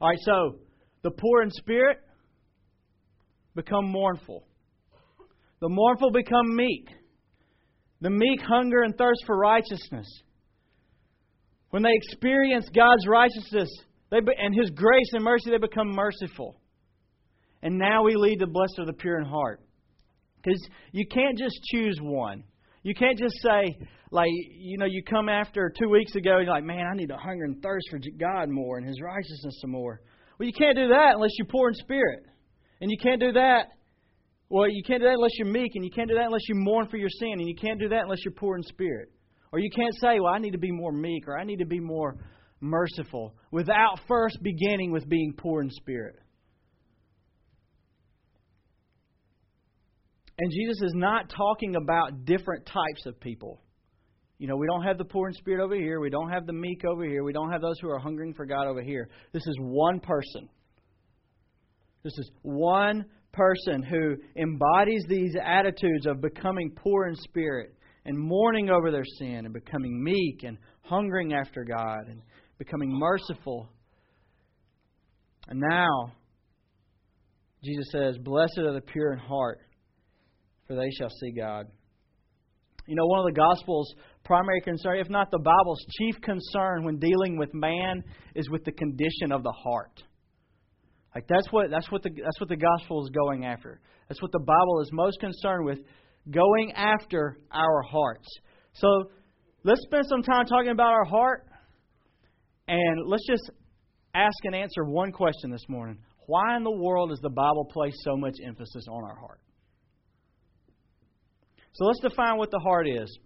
All 0.00 0.08
right, 0.08 0.18
so 0.22 0.58
the 1.02 1.10
poor 1.10 1.42
in 1.42 1.50
spirit 1.50 1.98
become 3.54 3.90
mournful. 3.90 4.44
The 5.60 5.68
mournful 5.68 6.10
become 6.10 6.56
meek. 6.56 6.88
The 8.00 8.10
meek 8.10 8.40
hunger 8.40 8.82
and 8.82 8.96
thirst 8.96 9.20
for 9.26 9.36
righteousness. 9.36 10.06
When 11.70 11.82
they 11.82 11.92
experience 11.92 12.68
God's 12.74 13.06
righteousness, 13.06 13.68
they 14.10 14.20
be, 14.20 14.32
and 14.36 14.54
His 14.54 14.70
grace 14.70 15.10
and 15.12 15.22
mercy, 15.22 15.50
they 15.50 15.58
become 15.58 15.88
merciful. 15.94 16.60
And 17.62 17.78
now 17.78 18.04
we 18.04 18.14
lead 18.16 18.40
the 18.40 18.46
blessed 18.46 18.78
of 18.78 18.86
the 18.86 18.94
pure 18.94 19.20
in 19.20 19.26
heart. 19.26 19.60
Because 20.42 20.60
you 20.92 21.06
can't 21.06 21.36
just 21.36 21.60
choose 21.72 21.98
one. 22.00 22.44
You 22.82 22.94
can't 22.94 23.18
just 23.18 23.34
say, 23.42 23.76
like, 24.10 24.30
you 24.30 24.78
know, 24.78 24.86
you 24.86 25.02
come 25.04 25.28
after 25.28 25.72
two 25.78 25.88
weeks 25.88 26.14
ago 26.14 26.36
and 26.36 26.46
you're 26.46 26.54
like, 26.54 26.64
man, 26.64 26.86
I 26.90 26.96
need 26.96 27.08
to 27.08 27.16
hunger 27.16 27.44
and 27.44 27.62
thirst 27.62 27.88
for 27.90 27.98
God 28.18 28.48
more 28.48 28.78
and 28.78 28.86
His 28.86 29.00
righteousness 29.02 29.58
some 29.60 29.70
more. 29.70 30.00
Well, 30.38 30.46
you 30.46 30.54
can't 30.54 30.76
do 30.76 30.88
that 30.88 31.12
unless 31.14 31.32
you're 31.36 31.46
poor 31.46 31.68
in 31.68 31.74
spirit. 31.74 32.24
And 32.80 32.90
you 32.90 32.96
can't 33.02 33.20
do 33.20 33.32
that. 33.32 33.66
Well, 34.48 34.68
you 34.68 34.82
can't 34.82 35.00
do 35.00 35.06
that 35.06 35.14
unless 35.14 35.38
you're 35.38 35.46
meek, 35.46 35.72
and 35.74 35.84
you 35.84 35.90
can't 35.90 36.08
do 36.08 36.16
that 36.16 36.26
unless 36.26 36.48
you 36.48 36.54
mourn 36.56 36.88
for 36.88 36.96
your 36.96 37.10
sin, 37.10 37.34
and 37.34 37.46
you 37.46 37.54
can't 37.54 37.78
do 37.78 37.88
that 37.90 38.02
unless 38.02 38.18
you're 38.24 38.34
poor 38.34 38.56
in 38.56 38.62
spirit. 38.62 39.10
Or 39.52 39.58
you 39.58 39.70
can't 39.70 39.94
say, 40.00 40.18
well, 40.18 40.32
I 40.32 40.38
need 40.38 40.52
to 40.52 40.58
be 40.58 40.72
more 40.72 40.92
meek, 40.92 41.28
or 41.28 41.38
I 41.38 41.44
need 41.44 41.58
to 41.58 41.66
be 41.66 41.78
more 41.78 42.16
merciful 42.60 43.34
without 43.50 44.00
first 44.08 44.38
beginning 44.42 44.90
with 44.90 45.08
being 45.08 45.34
poor 45.36 45.62
in 45.62 45.70
spirit. 45.70 46.16
And 50.40 50.50
Jesus 50.50 50.80
is 50.82 50.94
not 50.94 51.30
talking 51.36 51.76
about 51.76 52.24
different 52.24 52.64
types 52.64 53.04
of 53.04 53.20
people. 53.20 53.60
You 54.38 54.48
know, 54.48 54.56
we 54.56 54.66
don't 54.66 54.84
have 54.84 54.96
the 54.96 55.04
poor 55.04 55.28
in 55.28 55.34
spirit 55.34 55.62
over 55.62 55.74
here. 55.74 56.00
We 56.00 56.08
don't 56.08 56.30
have 56.30 56.46
the 56.46 56.54
meek 56.54 56.82
over 56.86 57.04
here. 57.04 57.22
We 57.22 57.34
don't 57.34 57.52
have 57.52 57.60
those 57.60 57.78
who 57.78 57.90
are 57.90 57.98
hungering 57.98 58.32
for 58.32 58.46
God 58.46 58.66
over 58.66 58.80
here. 58.80 59.10
This 59.34 59.46
is 59.46 59.54
one 59.60 60.00
person. 60.00 60.48
This 62.02 62.14
is 62.16 62.30
one 62.40 63.04
person 63.34 63.82
who 63.82 64.16
embodies 64.40 65.04
these 65.10 65.34
attitudes 65.44 66.06
of 66.06 66.22
becoming 66.22 66.72
poor 66.74 67.08
in 67.08 67.16
spirit 67.16 67.74
and 68.06 68.18
mourning 68.18 68.70
over 68.70 68.90
their 68.90 69.04
sin 69.18 69.44
and 69.44 69.52
becoming 69.52 70.02
meek 70.02 70.42
and 70.42 70.56
hungering 70.80 71.34
after 71.34 71.64
God 71.64 72.08
and 72.08 72.22
becoming 72.56 72.90
merciful. 72.90 73.68
And 75.48 75.60
now, 75.60 76.12
Jesus 77.62 77.88
says, 77.92 78.16
Blessed 78.16 78.56
are 78.56 78.72
the 78.72 78.80
pure 78.80 79.12
in 79.12 79.18
heart, 79.18 79.60
for 80.70 80.76
they 80.76 80.90
shall 80.96 81.10
see 81.10 81.32
God. 81.32 81.66
You 82.86 82.94
know, 82.94 83.04
one 83.06 83.18
of 83.18 83.26
the 83.26 83.40
gospel's 83.40 83.92
primary 84.24 84.60
concern, 84.60 84.98
if 84.98 85.10
not 85.10 85.28
the 85.32 85.40
Bible's 85.40 85.84
chief 85.98 86.14
concern 86.22 86.84
when 86.84 86.98
dealing 87.00 87.36
with 87.36 87.52
man, 87.52 88.04
is 88.36 88.48
with 88.48 88.64
the 88.64 88.70
condition 88.70 89.32
of 89.32 89.42
the 89.42 89.50
heart. 89.50 90.00
Like 91.12 91.26
that's 91.28 91.48
what 91.50 91.70
that's 91.70 91.90
what 91.90 92.04
the 92.04 92.10
that's 92.10 92.38
what 92.38 92.48
the 92.48 92.56
gospel 92.56 93.02
is 93.02 93.10
going 93.10 93.44
after. 93.44 93.80
That's 94.08 94.22
what 94.22 94.30
the 94.30 94.38
Bible 94.38 94.80
is 94.82 94.90
most 94.92 95.18
concerned 95.18 95.64
with, 95.64 95.80
going 96.30 96.72
after 96.76 97.38
our 97.50 97.82
hearts. 97.82 98.28
So 98.74 99.10
let's 99.64 99.82
spend 99.82 100.04
some 100.08 100.22
time 100.22 100.46
talking 100.46 100.70
about 100.70 100.92
our 100.92 101.04
heart, 101.04 101.48
and 102.68 103.08
let's 103.08 103.26
just 103.28 103.50
ask 104.14 104.36
and 104.44 104.54
answer 104.54 104.84
one 104.84 105.10
question 105.10 105.50
this 105.50 105.64
morning: 105.68 105.98
Why 106.26 106.56
in 106.56 106.62
the 106.62 106.70
world 106.70 107.10
does 107.10 107.20
the 107.20 107.30
Bible 107.30 107.68
place 107.72 107.94
so 108.04 108.16
much 108.16 108.36
emphasis 108.46 108.84
on 108.88 109.02
our 109.02 109.16
heart? 109.16 109.40
So 111.72 111.84
let's 111.84 112.00
define 112.00 112.36
what 112.36 112.50
the 112.50 112.58
heart 112.58 112.88
is. 112.88 113.18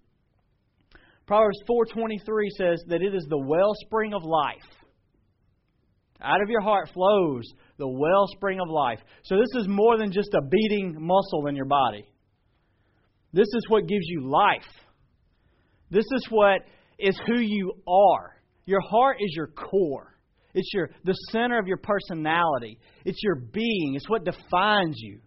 Proverbs 1.26 1.58
4:23 1.66 2.50
says 2.50 2.82
that 2.88 3.02
it 3.02 3.14
is 3.14 3.24
the 3.28 3.38
wellspring 3.38 4.12
of 4.12 4.22
life. 4.24 4.84
Out 6.20 6.42
of 6.42 6.48
your 6.48 6.60
heart 6.60 6.90
flows 6.90 7.44
the 7.78 7.88
wellspring 7.88 8.60
of 8.60 8.68
life. 8.68 9.00
So 9.24 9.36
this 9.36 9.62
is 9.62 9.68
more 9.68 9.98
than 9.98 10.12
just 10.12 10.32
a 10.34 10.42
beating 10.42 10.96
muscle 10.98 11.46
in 11.48 11.56
your 11.56 11.66
body. 11.66 12.04
This 13.32 13.48
is 13.54 13.64
what 13.68 13.88
gives 13.88 14.06
you 14.06 14.28
life. 14.30 14.62
This 15.90 16.04
is 16.12 16.26
what 16.30 16.60
is 16.98 17.18
who 17.26 17.40
you 17.40 17.72
are. 17.88 18.36
Your 18.66 18.80
heart 18.80 19.16
is 19.20 19.34
your 19.34 19.48
core. 19.48 20.14
It's 20.54 20.70
your 20.72 20.90
the 21.04 21.14
center 21.30 21.58
of 21.58 21.66
your 21.66 21.78
personality. 21.78 22.78
It's 23.04 23.22
your 23.22 23.34
being. 23.34 23.94
It's 23.94 24.08
what 24.08 24.24
defines 24.24 24.96
you. 24.98 25.20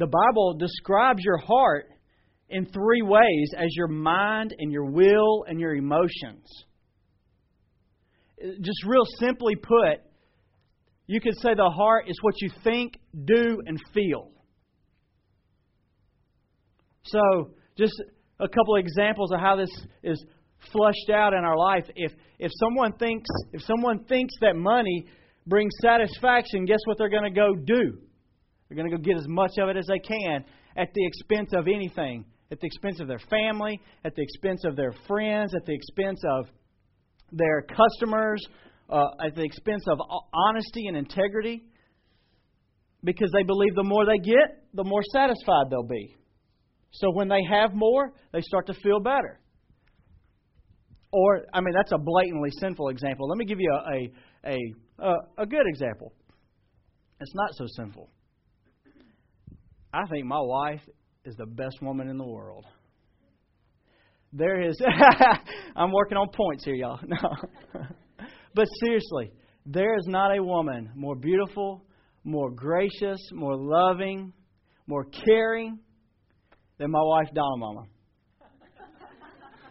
The 0.00 0.06
Bible 0.06 0.54
describes 0.54 1.22
your 1.22 1.36
heart 1.36 1.84
in 2.48 2.64
three 2.64 3.02
ways 3.02 3.52
as 3.54 3.68
your 3.76 3.86
mind 3.86 4.54
and 4.58 4.72
your 4.72 4.86
will 4.86 5.44
and 5.46 5.60
your 5.60 5.74
emotions. 5.74 6.48
Just 8.62 8.82
real 8.86 9.04
simply 9.18 9.56
put, 9.56 10.00
you 11.06 11.20
could 11.20 11.38
say 11.42 11.52
the 11.54 11.68
heart 11.68 12.06
is 12.08 12.16
what 12.22 12.32
you 12.40 12.50
think, 12.64 12.94
do, 13.26 13.60
and 13.66 13.78
feel. 13.92 14.30
So, 17.04 17.50
just 17.76 17.92
a 18.38 18.48
couple 18.48 18.76
of 18.76 18.80
examples 18.80 19.32
of 19.32 19.40
how 19.40 19.56
this 19.56 19.70
is 20.02 20.24
flushed 20.72 21.10
out 21.12 21.34
in 21.34 21.40
our 21.40 21.58
life. 21.58 21.84
If 21.94 22.12
if 22.38 22.50
someone 22.58 22.94
thinks 22.94 23.28
if 23.52 23.60
someone 23.64 24.04
thinks 24.04 24.32
that 24.40 24.56
money 24.56 25.04
brings 25.46 25.72
satisfaction, 25.82 26.64
guess 26.64 26.80
what 26.86 26.96
they're 26.96 27.10
going 27.10 27.30
to 27.34 27.38
go 27.38 27.54
do? 27.54 27.98
They're 28.70 28.76
going 28.76 28.88
to 28.88 28.96
go 28.96 29.02
get 29.02 29.16
as 29.16 29.26
much 29.26 29.58
of 29.58 29.68
it 29.68 29.76
as 29.76 29.86
they 29.86 29.98
can 29.98 30.44
at 30.76 30.94
the 30.94 31.04
expense 31.04 31.50
of 31.54 31.66
anything, 31.66 32.24
at 32.52 32.60
the 32.60 32.66
expense 32.68 33.00
of 33.00 33.08
their 33.08 33.18
family, 33.28 33.80
at 34.04 34.14
the 34.14 34.22
expense 34.22 34.62
of 34.64 34.76
their 34.76 34.94
friends, 35.08 35.52
at 35.56 35.66
the 35.66 35.74
expense 35.74 36.22
of 36.24 36.46
their 37.32 37.62
customers, 37.62 38.40
uh, 38.88 39.08
at 39.26 39.34
the 39.34 39.42
expense 39.42 39.82
of 39.88 39.98
honesty 40.32 40.86
and 40.86 40.96
integrity, 40.96 41.64
because 43.02 43.30
they 43.32 43.42
believe 43.42 43.74
the 43.74 43.82
more 43.82 44.06
they 44.06 44.18
get, 44.18 44.62
the 44.72 44.84
more 44.84 45.02
satisfied 45.12 45.66
they'll 45.68 45.82
be. 45.82 46.14
So 46.92 47.10
when 47.12 47.28
they 47.28 47.42
have 47.50 47.74
more, 47.74 48.12
they 48.32 48.40
start 48.40 48.68
to 48.68 48.74
feel 48.74 49.00
better. 49.00 49.40
Or, 51.12 51.40
I 51.52 51.60
mean, 51.60 51.74
that's 51.74 51.90
a 51.90 51.98
blatantly 51.98 52.50
sinful 52.60 52.88
example. 52.88 53.28
Let 53.28 53.38
me 53.38 53.46
give 53.46 53.58
you 53.58 53.72
a, 53.72 54.12
a, 54.48 54.58
a, 55.00 55.14
a 55.38 55.46
good 55.46 55.66
example. 55.66 56.12
It's 57.18 57.34
not 57.34 57.50
so 57.54 57.66
sinful. 57.76 58.10
I 59.92 60.06
think 60.06 60.26
my 60.26 60.40
wife 60.40 60.80
is 61.24 61.34
the 61.36 61.46
best 61.46 61.82
woman 61.82 62.08
in 62.08 62.16
the 62.16 62.26
world. 62.26 62.64
There 64.32 64.60
is, 64.60 64.80
I'm 65.76 65.90
working 65.92 66.16
on 66.16 66.28
points 66.34 66.64
here, 66.64 66.74
y'all. 66.74 67.00
No. 67.08 67.84
but 68.54 68.66
seriously, 68.84 69.32
there 69.66 69.96
is 69.96 70.06
not 70.06 70.36
a 70.36 70.42
woman 70.42 70.90
more 70.94 71.16
beautiful, 71.16 71.84
more 72.24 72.50
gracious, 72.50 73.18
more 73.32 73.56
loving, 73.56 74.32
more 74.86 75.04
caring 75.04 75.78
than 76.78 76.90
my 76.90 77.02
wife, 77.02 77.28
Donna 77.34 77.56
Mama. 77.56 77.82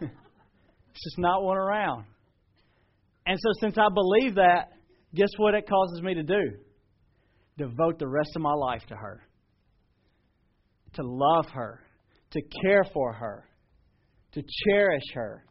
it's 0.00 1.04
just 1.04 1.18
not 1.18 1.42
one 1.42 1.56
around. 1.56 2.04
And 3.26 3.38
so, 3.38 3.50
since 3.60 3.76
I 3.78 3.88
believe 3.92 4.36
that, 4.36 4.68
guess 5.14 5.28
what 5.36 5.54
it 5.54 5.68
causes 5.68 6.02
me 6.02 6.14
to 6.14 6.22
do? 6.22 6.40
Devote 7.58 7.98
the 7.98 8.08
rest 8.08 8.30
of 8.36 8.42
my 8.42 8.54
life 8.54 8.82
to 8.88 8.96
her, 8.96 9.22
to 10.94 11.02
love 11.02 11.46
her, 11.52 11.80
to 12.32 12.40
care 12.62 12.84
for 12.92 13.12
her, 13.12 13.44
to 14.32 14.42
cherish 14.64 15.04
her. 15.14 15.44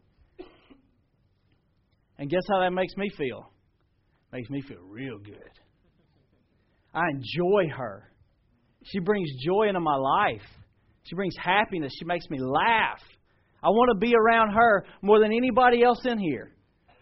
And 2.18 2.28
guess 2.28 2.42
how 2.50 2.60
that 2.60 2.70
makes 2.70 2.94
me 2.96 3.10
feel? 3.16 3.50
Makes 4.32 4.50
me 4.50 4.60
feel 4.62 4.82
real 4.88 5.18
good. 5.18 5.50
I 6.94 7.02
enjoy 7.10 7.74
her. 7.76 8.10
She 8.84 8.98
brings 8.98 9.28
joy 9.44 9.68
into 9.68 9.80
my 9.80 9.96
life. 9.96 10.42
She 11.04 11.14
brings 11.14 11.34
happiness. 11.38 11.92
She 11.98 12.04
makes 12.04 12.28
me 12.30 12.38
laugh. 12.40 13.00
I 13.62 13.68
want 13.68 13.90
to 13.94 13.98
be 13.98 14.14
around 14.14 14.52
her 14.54 14.84
more 15.02 15.20
than 15.20 15.32
anybody 15.32 15.82
else 15.82 16.00
in 16.04 16.18
here. 16.18 16.52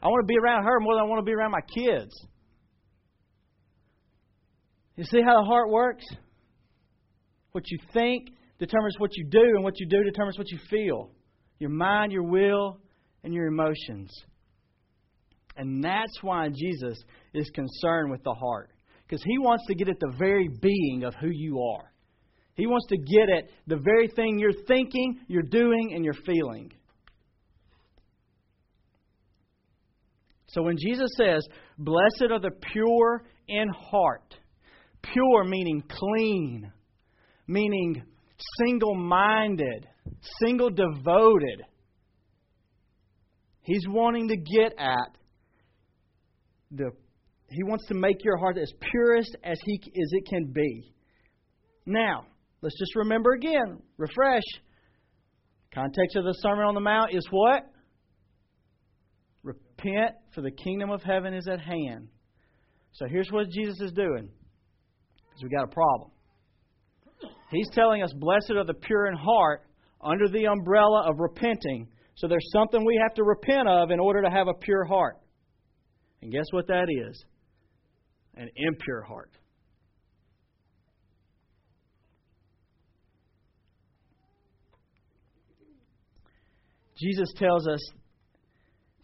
I 0.03 0.07
want 0.07 0.27
to 0.27 0.33
be 0.33 0.39
around 0.39 0.65
her 0.65 0.81
more 0.81 0.95
than 0.95 1.05
I 1.05 1.07
want 1.09 1.21
to 1.21 1.25
be 1.25 1.35
around 1.35 1.51
my 1.51 1.61
kids. 1.75 2.13
You 4.97 5.05
see 5.05 5.21
how 5.25 5.41
the 5.41 5.47
heart 5.47 5.71
works? 5.71 6.05
What 7.59 7.73
you 7.73 7.79
think 7.93 8.29
determines 8.61 8.95
what 8.99 9.17
you 9.17 9.27
do, 9.29 9.43
and 9.43 9.65
what 9.65 9.81
you 9.81 9.89
do 9.89 10.05
determines 10.05 10.39
what 10.39 10.49
you 10.49 10.61
feel 10.71 11.11
your 11.59 11.71
mind, 11.71 12.13
your 12.13 12.23
will, 12.23 12.79
and 13.25 13.35
your 13.35 13.47
emotions. 13.47 14.13
And 15.57 15.83
that's 15.83 16.23
why 16.23 16.51
Jesus 16.51 17.03
is 17.35 17.51
concerned 17.51 18.13
with 18.13 18.23
the 18.23 18.33
heart. 18.33 18.71
Because 19.03 19.25
he 19.25 19.39
wants 19.39 19.65
to 19.67 19.75
get 19.75 19.89
at 19.89 19.99
the 19.99 20.15
very 20.17 20.49
being 20.63 21.03
of 21.03 21.17
who 21.21 21.31
you 21.33 21.61
are. 21.61 21.93
He 22.55 22.69
wants 22.69 22.87
to 22.91 22.97
get 22.97 23.29
at 23.29 23.51
the 23.67 23.83
very 23.83 24.07
thing 24.07 24.39
you're 24.39 24.53
thinking, 24.69 25.19
you're 25.27 25.43
doing, 25.43 25.95
and 25.97 26.05
you're 26.05 26.15
feeling. 26.15 26.71
So 30.51 30.63
when 30.63 30.77
Jesus 30.81 31.11
says, 31.17 31.45
Blessed 31.77 32.31
are 32.31 32.39
the 32.39 32.53
pure 32.73 33.25
in 33.49 33.69
heart, 33.91 34.33
pure 35.03 35.43
meaning 35.43 35.83
clean, 35.89 36.73
meaning 37.49 38.03
single 38.59 38.95
minded, 38.95 39.89
single 40.41 40.71
devoted. 40.71 41.65
He's 43.63 43.85
wanting 43.89 44.29
to 44.29 44.37
get 44.37 44.75
at 44.79 45.19
the 46.71 46.91
he 47.51 47.63
wants 47.65 47.87
to 47.87 47.95
make 47.95 48.23
your 48.25 48.37
heart 48.37 48.59
as 48.59 48.71
purest 48.79 49.35
as 49.43 49.59
he 49.65 49.81
as 49.87 50.11
it 50.13 50.27
can 50.29 50.53
be. 50.53 50.95
Now, 51.87 52.27
let's 52.61 52.79
just 52.79 52.95
remember 52.95 53.33
again, 53.33 53.83
refresh. 53.97 54.43
Context 55.75 56.17
of 56.17 56.25
the 56.25 56.35
Sermon 56.41 56.65
on 56.65 56.75
the 56.75 56.81
Mount 56.81 57.15
is 57.15 57.27
what? 57.31 57.63
Repent, 59.43 60.15
for 60.35 60.43
the 60.43 60.51
kingdom 60.51 60.91
of 60.91 61.03
heaven 61.03 61.33
is 61.33 61.49
at 61.49 61.61
hand. 61.61 62.09
So 62.93 63.07
here's 63.07 63.31
what 63.31 63.49
Jesus 63.51 63.81
is 63.81 63.93
doing. 63.93 64.29
Because 65.17 65.43
we 65.43 65.49
got 65.49 65.65
a 65.65 65.69
problem. 65.69 66.11
He's 67.51 67.69
telling 67.73 68.03
us, 68.03 68.13
Blessed 68.15 68.53
are 68.53 68.65
the 68.65 68.75
pure 68.75 69.07
in 69.07 69.15
heart, 69.15 69.63
under 70.01 70.29
the 70.29 70.47
umbrella 70.47 71.05
of 71.09 71.19
repenting. 71.19 71.89
So 72.17 72.29
there's 72.29 72.51
something 72.53 72.85
we 72.85 72.99
have 73.03 73.15
to 73.15 73.25
repent 73.25 73.69
of 73.69 73.91
in 73.91 74.01
order 74.01 74.23
to 74.23 74.31
have 74.31 74.49
a 74.49 74.55
pure 74.55 74.85
heart. 74.85 75.17
And 76.23 76.33
guess 76.33 76.47
what 76.51 76.67
that 76.69 76.87
is? 76.89 77.25
An 78.35 78.49
impure 78.57 79.03
heart. 79.03 79.31
Jesus 87.01 87.33
tells 87.37 87.69
us 87.69 87.81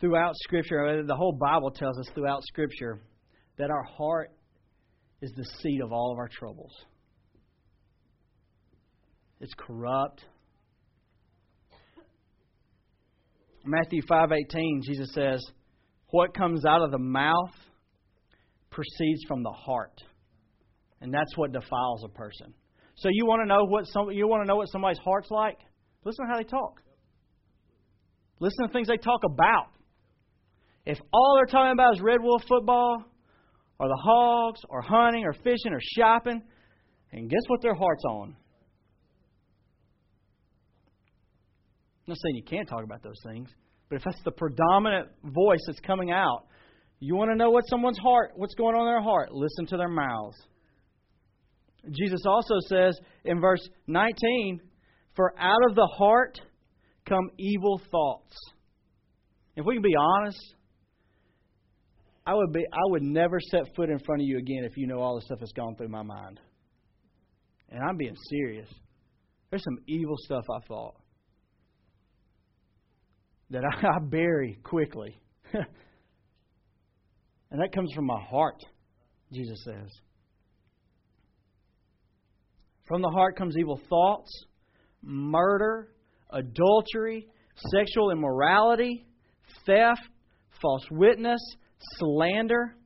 throughout 0.00 0.34
Scripture, 0.42 0.84
uh, 0.84 1.06
the 1.06 1.14
whole 1.14 1.32
Bible 1.32 1.70
tells 1.70 1.96
us 1.98 2.06
throughout 2.14 2.42
Scripture, 2.42 3.00
that 3.56 3.70
our 3.70 3.84
heart 3.84 4.32
is 5.22 5.30
the 5.36 5.44
seat 5.62 5.80
of 5.80 5.92
all 5.92 6.12
of 6.12 6.18
our 6.18 6.28
troubles. 6.28 6.72
It's 9.40 9.54
corrupt, 9.54 10.24
Matthew 13.66 14.02
5:18 14.02 14.82
Jesus 14.82 15.12
says, 15.14 15.40
"What 16.10 16.34
comes 16.34 16.66
out 16.66 16.82
of 16.82 16.90
the 16.90 16.98
mouth 16.98 17.54
proceeds 18.74 19.24
from 19.26 19.42
the 19.42 19.50
heart. 19.50 20.02
And 21.00 21.14
that's 21.14 21.36
what 21.36 21.52
defiles 21.52 22.04
a 22.04 22.08
person. 22.08 22.52
So 22.96 23.08
you 23.10 23.26
want 23.26 23.42
to 23.42 23.46
know 23.46 23.64
what 23.64 23.86
some 23.86 24.10
you 24.10 24.28
want 24.28 24.42
to 24.42 24.46
know 24.46 24.56
what 24.56 24.68
somebody's 24.68 24.98
heart's 24.98 25.30
like? 25.30 25.58
Listen 26.04 26.26
to 26.26 26.30
how 26.30 26.38
they 26.38 26.44
talk. 26.44 26.80
Listen 28.40 28.66
to 28.66 28.72
things 28.72 28.88
they 28.88 28.96
talk 28.96 29.20
about. 29.24 29.68
If 30.86 30.98
all 31.12 31.36
they're 31.36 31.50
talking 31.50 31.72
about 31.72 31.94
is 31.94 32.00
Red 32.00 32.20
Wolf 32.20 32.42
football, 32.48 33.04
or 33.78 33.88
the 33.88 34.00
hogs, 34.04 34.60
or 34.68 34.82
hunting, 34.82 35.24
or 35.24 35.32
fishing, 35.32 35.72
or 35.72 35.80
shopping, 35.96 36.42
and 37.12 37.30
guess 37.30 37.40
what 37.48 37.62
their 37.62 37.74
heart's 37.74 38.04
on? 38.04 38.36
I'm 42.06 42.12
not 42.12 42.18
saying 42.22 42.36
you 42.36 42.42
can't 42.42 42.68
talk 42.68 42.84
about 42.84 43.02
those 43.02 43.20
things, 43.24 43.48
but 43.88 43.96
if 43.96 44.04
that's 44.04 44.22
the 44.24 44.30
predominant 44.30 45.08
voice 45.22 45.60
that's 45.66 45.80
coming 45.80 46.10
out, 46.10 46.46
you 47.00 47.16
want 47.16 47.30
to 47.30 47.36
know 47.36 47.50
what 47.50 47.64
someone's 47.68 47.98
heart, 47.98 48.32
what's 48.36 48.54
going 48.54 48.74
on 48.74 48.86
in 48.86 48.92
their 48.92 49.02
heart, 49.02 49.32
listen 49.32 49.66
to 49.68 49.78
their 49.78 49.88
mouths. 49.88 50.36
Jesus 51.90 52.20
also 52.26 52.56
says 52.68 52.98
in 53.24 53.40
verse 53.40 53.66
19, 53.86 54.60
For 55.16 55.32
out 55.38 55.60
of 55.68 55.74
the 55.74 55.88
heart 55.96 56.38
come 57.08 57.30
evil 57.38 57.80
thoughts. 57.90 58.36
If 59.56 59.64
we 59.64 59.74
can 59.74 59.82
be 59.82 59.94
honest, 59.96 60.54
I 62.26 62.34
would 62.34 62.52
be 62.52 62.64
I 62.72 62.90
would 62.90 63.02
never 63.02 63.38
set 63.38 63.74
foot 63.76 63.90
in 63.90 63.98
front 63.98 64.22
of 64.22 64.26
you 64.26 64.38
again 64.38 64.64
if 64.64 64.76
you 64.76 64.86
know 64.86 64.98
all 64.98 65.14
the 65.14 65.22
stuff 65.22 65.38
that's 65.40 65.52
gone 65.52 65.76
through 65.76 65.88
my 65.88 66.02
mind. 66.02 66.40
And 67.70 67.82
I'm 67.82 67.96
being 67.96 68.16
serious. 68.30 68.68
There's 69.50 69.62
some 69.62 69.78
evil 69.86 70.16
stuff 70.18 70.44
I 70.50 70.66
thought 70.66 70.96
that 73.50 73.64
I, 73.82 73.98
bury 74.00 74.58
quickly. 74.62 75.20
and 75.52 75.60
that 77.60 77.72
comes 77.72 77.92
from 77.94 78.06
my 78.06 78.20
heart, 78.20 78.62
Jesus 79.32 79.62
says. 79.64 79.90
From 82.86 83.00
the 83.00 83.08
heart 83.08 83.36
comes 83.36 83.56
evil 83.58 83.80
thoughts, 83.88 84.30
murder, 85.02 85.88
adultery, 86.30 87.26
sexual 87.72 88.10
immorality, 88.10 89.06
theft, 89.64 90.02
false 90.60 90.84
witness, 90.90 91.40
slander. 91.98 92.76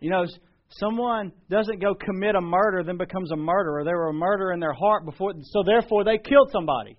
You 0.00 0.10
know, 0.10 0.24
someone 0.70 1.32
doesn't 1.50 1.80
go 1.80 1.94
commit 1.94 2.34
a 2.34 2.40
murder, 2.40 2.82
then 2.84 2.96
becomes 2.96 3.30
a 3.32 3.36
murderer. 3.36 3.84
They 3.84 3.92
were 3.92 4.08
a 4.08 4.14
murderer 4.14 4.52
in 4.52 4.60
their 4.60 4.72
heart 4.72 5.04
before, 5.04 5.32
so 5.42 5.62
therefore 5.64 6.04
they 6.04 6.18
killed 6.18 6.50
somebody. 6.52 6.96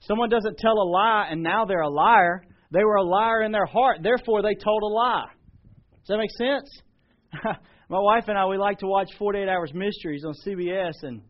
Someone 0.00 0.28
doesn't 0.28 0.58
tell 0.58 0.74
a 0.74 0.88
lie, 0.88 1.28
and 1.30 1.42
now 1.42 1.64
they're 1.64 1.80
a 1.80 1.88
liar. 1.88 2.44
They 2.70 2.84
were 2.84 2.96
a 2.96 3.02
liar 3.02 3.42
in 3.42 3.52
their 3.52 3.66
heart, 3.66 3.98
therefore 4.02 4.42
they 4.42 4.54
told 4.54 4.82
a 4.82 4.86
lie. 4.86 5.26
Does 6.00 6.08
that 6.08 6.18
make 6.18 6.30
sense? 6.30 6.82
My 7.90 7.98
wife 7.98 8.24
and 8.28 8.36
I, 8.36 8.46
we 8.46 8.58
like 8.58 8.78
to 8.78 8.86
watch 8.86 9.08
48 9.18 9.48
Hours 9.48 9.72
Mysteries 9.74 10.24
on 10.24 10.34
CBS, 10.46 10.92
and 11.02 11.22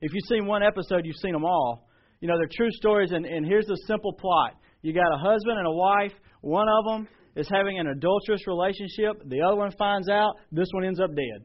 if 0.00 0.12
you've 0.12 0.26
seen 0.28 0.46
one 0.46 0.62
episode, 0.62 1.04
you've 1.04 1.16
seen 1.16 1.32
them 1.32 1.44
all. 1.44 1.88
You 2.20 2.28
know, 2.28 2.38
they're 2.38 2.48
true 2.50 2.70
stories, 2.72 3.12
and, 3.12 3.26
and 3.26 3.46
here's 3.46 3.66
the 3.66 3.76
simple 3.86 4.12
plot. 4.14 4.54
You 4.82 4.92
got 4.94 5.12
a 5.12 5.18
husband 5.18 5.58
and 5.58 5.66
a 5.66 5.72
wife. 5.72 6.12
One 6.40 6.66
of 6.68 6.84
them 6.84 7.08
is 7.34 7.48
having 7.50 7.78
an 7.78 7.88
adulterous 7.88 8.46
relationship. 8.46 9.22
The 9.26 9.42
other 9.42 9.56
one 9.56 9.70
finds 9.72 10.08
out. 10.08 10.34
This 10.50 10.68
one 10.72 10.84
ends 10.84 11.00
up 11.00 11.10
dead. 11.10 11.44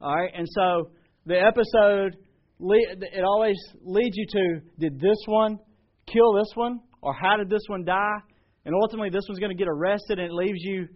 All 0.00 0.14
right, 0.14 0.30
and 0.36 0.46
so 0.48 0.90
the 1.26 1.40
episode 1.40 2.16
it 2.60 3.24
always 3.24 3.56
leads 3.82 4.16
you 4.16 4.26
to 4.30 4.60
did 4.78 5.00
this 5.00 5.18
one 5.26 5.58
kill 6.06 6.34
this 6.34 6.50
one 6.54 6.80
or 7.02 7.14
how 7.14 7.36
did 7.36 7.50
this 7.50 7.62
one 7.68 7.84
die? 7.84 8.18
And 8.64 8.74
ultimately, 8.74 9.10
this 9.10 9.24
one's 9.28 9.38
going 9.38 9.54
to 9.54 9.58
get 9.58 9.68
arrested, 9.68 10.18
and 10.18 10.30
it 10.30 10.32
leaves 10.32 10.58
you 10.62 10.88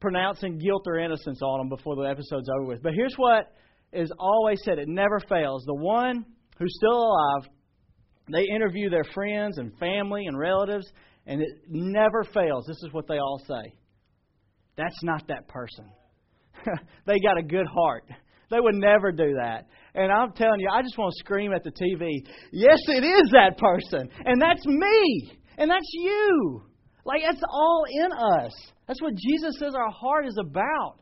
pronouncing 0.00 0.58
guilt 0.58 0.84
or 0.86 0.98
innocence 0.98 1.40
on 1.42 1.58
them 1.58 1.68
before 1.68 1.96
the 1.96 2.02
episode's 2.02 2.48
over 2.48 2.66
with. 2.66 2.82
But 2.82 2.92
here's 2.94 3.14
what 3.16 3.52
is 3.92 4.10
always 4.18 4.60
said 4.64 4.78
it 4.78 4.88
never 4.88 5.18
fails. 5.28 5.64
The 5.64 5.74
one 5.74 6.24
who's 6.58 6.74
still 6.76 6.96
alive, 6.96 7.48
they 8.30 8.44
interview 8.54 8.88
their 8.88 9.04
friends 9.14 9.58
and 9.58 9.76
family 9.78 10.26
and 10.26 10.38
relatives, 10.38 10.86
and 11.26 11.42
it 11.42 11.48
never 11.68 12.24
fails. 12.32 12.66
This 12.66 12.82
is 12.84 12.92
what 12.92 13.08
they 13.08 13.18
all 13.18 13.40
say 13.48 13.74
that's 14.76 15.02
not 15.02 15.26
that 15.28 15.48
person. 15.48 15.90
they 17.06 17.18
got 17.18 17.38
a 17.38 17.42
good 17.42 17.66
heart. 17.66 18.04
They 18.50 18.60
would 18.60 18.74
never 18.74 19.12
do 19.12 19.34
that. 19.34 19.66
And 19.94 20.10
I'm 20.10 20.32
telling 20.32 20.60
you, 20.60 20.68
I 20.72 20.82
just 20.82 20.96
want 20.96 21.12
to 21.12 21.24
scream 21.24 21.52
at 21.52 21.64
the 21.64 21.70
TV, 21.70 22.26
yes, 22.50 22.78
it 22.88 23.04
is 23.04 23.30
that 23.32 23.58
person. 23.58 24.08
And 24.24 24.40
that's 24.40 24.64
me. 24.64 25.38
And 25.58 25.70
that's 25.70 25.90
you. 25.92 26.62
Like, 27.04 27.22
that's 27.26 27.42
all 27.50 27.84
in 27.90 28.12
us. 28.12 28.52
That's 28.86 29.02
what 29.02 29.14
Jesus 29.14 29.56
says 29.58 29.74
our 29.74 29.90
heart 29.90 30.26
is 30.26 30.38
about. 30.38 30.98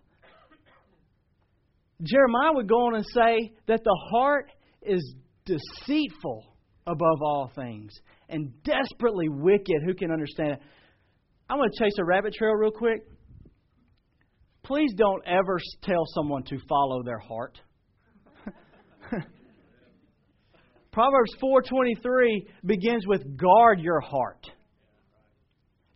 Jeremiah 2.03 2.53
would 2.55 2.69
go 2.69 2.87
on 2.87 2.95
and 2.97 3.05
say 3.05 3.53
that 3.67 3.85
the 3.85 3.99
heart 4.11 4.51
is 4.83 5.15
deceitful 5.45 6.45
above 6.87 7.23
all 7.23 7.51
things 7.55 7.93
and 8.29 8.53
desperately 8.65 9.29
wicked. 9.29 9.83
Who 9.85 9.95
can 9.95 10.11
understand 10.11 10.53
it? 10.53 10.61
I'm 11.49 11.59
going 11.59 11.71
to 11.71 11.85
chase 11.85 11.95
a 11.99 12.05
rabbit 12.05 12.35
trail 12.35 12.53
real 12.53 12.71
quick. 12.71 13.03
Please 14.63 14.93
don't 14.97 15.23
ever 15.27 15.59
tell 15.83 16.05
someone 16.15 16.45
to 16.45 16.59
follow 16.69 17.03
their 17.03 17.19
heart. 17.19 17.59
Proverbs 20.93 21.33
4:23 21.41 22.47
begins 22.67 23.07
with 23.07 23.37
guard 23.37 23.81
your 23.81 24.01
heart. 24.01 24.51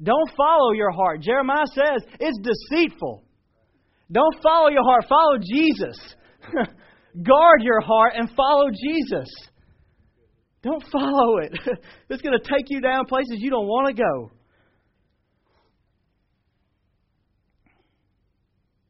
Don't 0.02 0.30
follow 0.36 0.72
your 0.72 0.90
heart. 0.90 1.20
Jeremiah 1.20 1.66
says 1.66 2.04
it's 2.20 2.38
deceitful. 2.38 3.24
Don't 4.12 4.42
follow 4.42 4.68
your 4.68 4.84
heart, 4.84 5.06
follow 5.08 5.38
Jesus. 5.38 5.96
guard 7.22 7.62
your 7.62 7.80
heart 7.80 8.12
and 8.16 8.30
follow 8.36 8.68
Jesus. 8.70 9.28
Don't 10.62 10.82
follow 10.90 11.38
it. 11.38 11.52
it's 12.08 12.22
going 12.22 12.38
to 12.38 12.48
take 12.48 12.66
you 12.68 12.80
down 12.80 13.04
places 13.06 13.36
you 13.38 13.50
don't 13.50 13.66
want 13.66 13.94
to 13.94 14.02
go. 14.02 14.30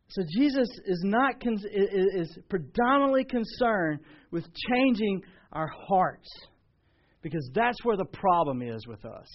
So 0.08 0.22
Jesus 0.38 0.68
is 0.86 1.02
not 1.02 1.42
is 1.44 2.38
predominantly 2.48 3.24
concerned 3.24 3.98
with 4.30 4.44
changing 4.70 5.22
our 5.54 5.70
hearts 5.88 6.28
because 7.22 7.48
that's 7.54 7.82
where 7.84 7.96
the 7.96 8.04
problem 8.04 8.62
is 8.62 8.86
with 8.86 9.04
us. 9.04 9.26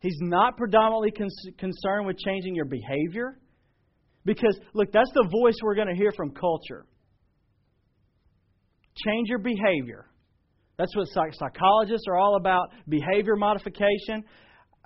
He's 0.00 0.18
not 0.20 0.56
predominantly 0.56 1.12
con- 1.12 1.28
concerned 1.58 2.06
with 2.06 2.16
changing 2.18 2.54
your 2.54 2.64
behavior 2.64 3.38
because 4.24 4.58
look, 4.74 4.90
that's 4.92 5.10
the 5.14 5.28
voice 5.30 5.54
we're 5.62 5.74
going 5.74 5.88
to 5.88 5.94
hear 5.94 6.12
from 6.16 6.30
culture. 6.30 6.86
Change 9.04 9.28
your 9.28 9.38
behavior. 9.38 10.06
That's 10.76 10.94
what 10.96 11.06
psych- 11.08 11.34
psychologists 11.34 12.06
are 12.08 12.16
all 12.16 12.36
about 12.36 12.70
behavior 12.88 13.36
modification. 13.36 14.24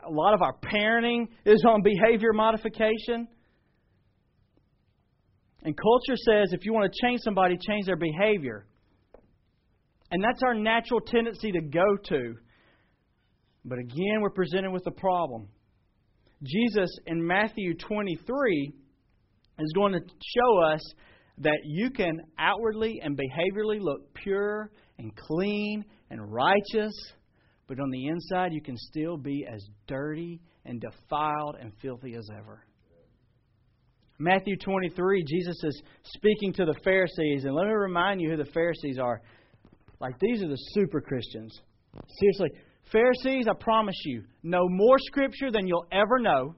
A 0.06 0.10
lot 0.10 0.34
of 0.34 0.42
our 0.42 0.54
parenting 0.54 1.28
is 1.44 1.64
on 1.68 1.82
behavior 1.82 2.32
modification. 2.32 3.28
And 5.62 5.76
culture 5.76 6.16
says 6.16 6.52
if 6.52 6.64
you 6.64 6.72
want 6.72 6.92
to 6.92 7.06
change 7.06 7.20
somebody, 7.22 7.56
change 7.56 7.86
their 7.86 7.96
behavior. 7.96 8.66
And 10.10 10.22
that's 10.22 10.42
our 10.44 10.54
natural 10.54 11.00
tendency 11.00 11.52
to 11.52 11.60
go 11.60 11.96
to. 12.08 12.34
But 13.64 13.78
again, 13.78 14.20
we're 14.20 14.30
presented 14.30 14.70
with 14.70 14.86
a 14.86 14.92
problem. 14.92 15.48
Jesus 16.44 16.90
in 17.06 17.26
Matthew 17.26 17.74
23 17.74 18.72
is 19.58 19.72
going 19.74 19.92
to 19.92 20.00
show 20.00 20.62
us 20.62 20.80
that 21.38 21.58
you 21.64 21.90
can 21.90 22.20
outwardly 22.38 23.00
and 23.02 23.18
behaviorally 23.18 23.80
look 23.80 24.14
pure 24.14 24.70
and 24.98 25.14
clean 25.16 25.84
and 26.10 26.32
righteous, 26.32 26.92
but 27.66 27.80
on 27.80 27.90
the 27.90 28.06
inside 28.06 28.52
you 28.52 28.62
can 28.62 28.76
still 28.76 29.16
be 29.16 29.46
as 29.52 29.62
dirty 29.86 30.40
and 30.64 30.80
defiled 30.80 31.56
and 31.60 31.72
filthy 31.80 32.14
as 32.14 32.28
ever. 32.38 32.64
Matthew 34.18 34.56
23, 34.56 35.24
Jesus 35.24 35.62
is 35.62 35.82
speaking 36.04 36.52
to 36.54 36.64
the 36.64 36.74
Pharisees, 36.84 37.44
and 37.44 37.54
let 37.54 37.66
me 37.66 37.72
remind 37.72 38.20
you 38.20 38.30
who 38.30 38.36
the 38.36 38.50
Pharisees 38.50 38.98
are. 38.98 39.20
Like, 40.00 40.18
these 40.20 40.42
are 40.42 40.48
the 40.48 40.58
super 40.72 41.00
Christians. 41.00 41.58
Seriously, 42.20 42.50
Pharisees, 42.92 43.46
I 43.48 43.54
promise 43.58 43.96
you, 44.04 44.22
know 44.42 44.68
more 44.68 44.98
Scripture 44.98 45.50
than 45.50 45.66
you'll 45.66 45.86
ever 45.90 46.18
know, 46.18 46.54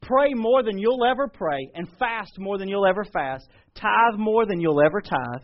pray 0.00 0.34
more 0.34 0.62
than 0.62 0.78
you'll 0.78 1.04
ever 1.04 1.28
pray, 1.28 1.70
and 1.74 1.88
fast 1.98 2.32
more 2.38 2.58
than 2.58 2.68
you'll 2.68 2.86
ever 2.86 3.04
fast, 3.12 3.48
tithe 3.74 4.18
more 4.18 4.46
than 4.46 4.60
you'll 4.60 4.84
ever 4.84 5.00
tithe, 5.00 5.42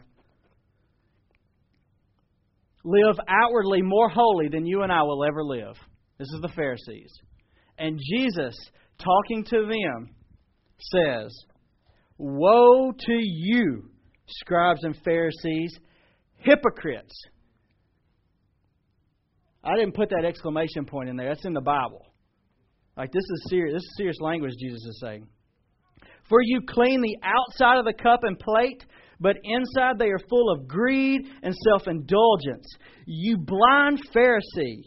live 2.85 3.17
outwardly 3.29 3.83
more 3.83 4.09
holy 4.09 4.49
than 4.49 4.67
you 4.67 4.83
and 4.83 4.93
I 4.93 5.03
will 5.03 5.25
ever 5.25 5.43
live. 5.43 5.77
This 6.19 6.29
is 6.35 6.41
the 6.41 6.49
Pharisees. 6.49 7.13
And 7.79 7.99
Jesus, 7.99 8.57
talking 8.99 9.45
to 9.45 9.67
them, 9.67 10.15
says, 10.79 11.33
Woe 12.19 12.93
to 12.93 13.13
you, 13.13 13.91
scribes 14.27 14.83
and 14.85 14.97
Pharisees, 15.05 15.79
hypocrites! 16.39 17.15
I 19.63 19.77
didn't 19.77 19.95
put 19.95 20.11
that 20.11 20.25
exclamation 20.25 20.85
point 20.87 21.09
in 21.09 21.17
there. 21.17 21.29
That's 21.29 21.45
in 21.45 21.53
the 21.53 21.61
Bible. 21.61 22.07
Like 22.97 23.13
this 23.13 23.23
is 23.23 23.47
serious. 23.49 23.75
This 23.75 23.83
is 23.83 23.97
serious 23.97 24.17
language 24.21 24.55
Jesus 24.59 24.83
is 24.85 25.01
saying. 25.01 25.27
For 26.29 26.41
you 26.43 26.61
clean 26.69 27.01
the 27.01 27.17
outside 27.23 27.79
of 27.79 27.85
the 27.85 27.93
cup 27.93 28.21
and 28.23 28.39
plate, 28.39 28.85
but 29.21 29.37
inside 29.43 29.99
they 29.99 30.11
are 30.11 30.29
full 30.29 30.51
of 30.53 30.69
greed 30.69 31.23
and 31.43 31.55
self 31.71 31.87
indulgence. 31.87 32.67
You 33.07 33.39
blind 33.39 34.01
Pharisee, 34.15 34.83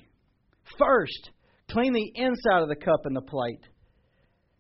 first 0.77 1.31
clean 1.69 1.93
the 1.93 2.11
inside 2.15 2.61
of 2.61 2.69
the 2.69 2.75
cup 2.75 3.01
and 3.05 3.15
the 3.15 3.21
plate, 3.21 3.63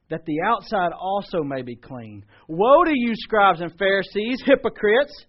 that 0.09 0.25
the 0.25 0.41
outside 0.45 0.91
also 0.97 1.43
may 1.43 1.61
be 1.61 1.75
clean. 1.75 2.23
Woe 2.47 2.83
to 2.83 2.91
you, 2.93 3.13
scribes 3.15 3.61
and 3.61 3.71
Pharisees, 3.77 4.41
hypocrites! 4.45 5.25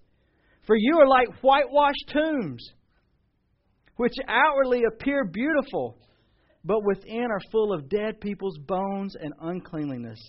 For 0.66 0.76
you 0.76 0.98
are 1.00 1.08
like 1.08 1.28
whitewashed 1.42 2.12
tombs, 2.12 2.64
which 3.96 4.14
outwardly 4.28 4.82
appear 4.84 5.24
beautiful, 5.24 5.98
but 6.64 6.84
within 6.84 7.26
are 7.30 7.50
full 7.50 7.72
of 7.72 7.88
dead 7.88 8.20
people's 8.20 8.58
bones 8.58 9.16
and 9.20 9.32
uncleanliness. 9.40 10.20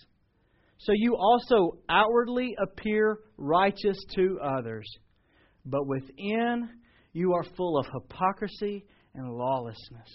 So 0.80 0.92
you 0.96 1.16
also 1.16 1.78
outwardly 1.88 2.56
appear 2.62 3.20
righteous 3.38 3.98
to 4.16 4.40
others, 4.44 4.86
but 5.66 5.88
within 5.88 6.70
you 7.14 7.34
are 7.34 7.44
full 7.56 7.78
of 7.78 7.86
hypocrisy 7.94 8.86
and 9.14 9.32
lawlessness. 9.32 10.10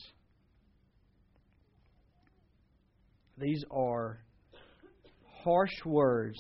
These 3.39 3.65
are 3.71 4.21
harsh 5.45 5.85
words 5.87 6.37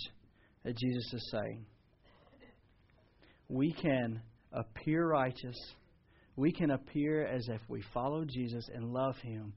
that 0.64 0.76
Jesus 0.76 1.12
is 1.14 1.30
saying. 1.30 1.64
We 3.48 3.72
can 3.72 4.20
appear 4.52 5.08
righteous. 5.08 5.56
We 6.36 6.52
can 6.52 6.70
appear 6.70 7.26
as 7.26 7.48
if 7.48 7.60
we 7.68 7.82
follow 7.94 8.24
Jesus 8.24 8.68
and 8.72 8.92
love 8.92 9.16
Him, 9.22 9.52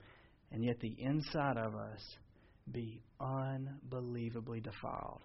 and 0.52 0.64
yet 0.64 0.80
the 0.80 0.96
inside 1.00 1.58
of 1.58 1.76
us 1.76 2.02
be 2.72 3.02
unbelievably 3.20 4.62
defiled. 4.62 5.22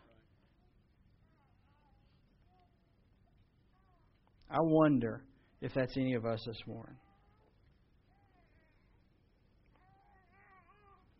I 4.51 4.59
wonder 4.61 5.23
if 5.61 5.73
that's 5.75 5.97
any 5.97 6.15
of 6.15 6.25
us 6.25 6.41
this 6.47 6.59
morning. 6.67 6.97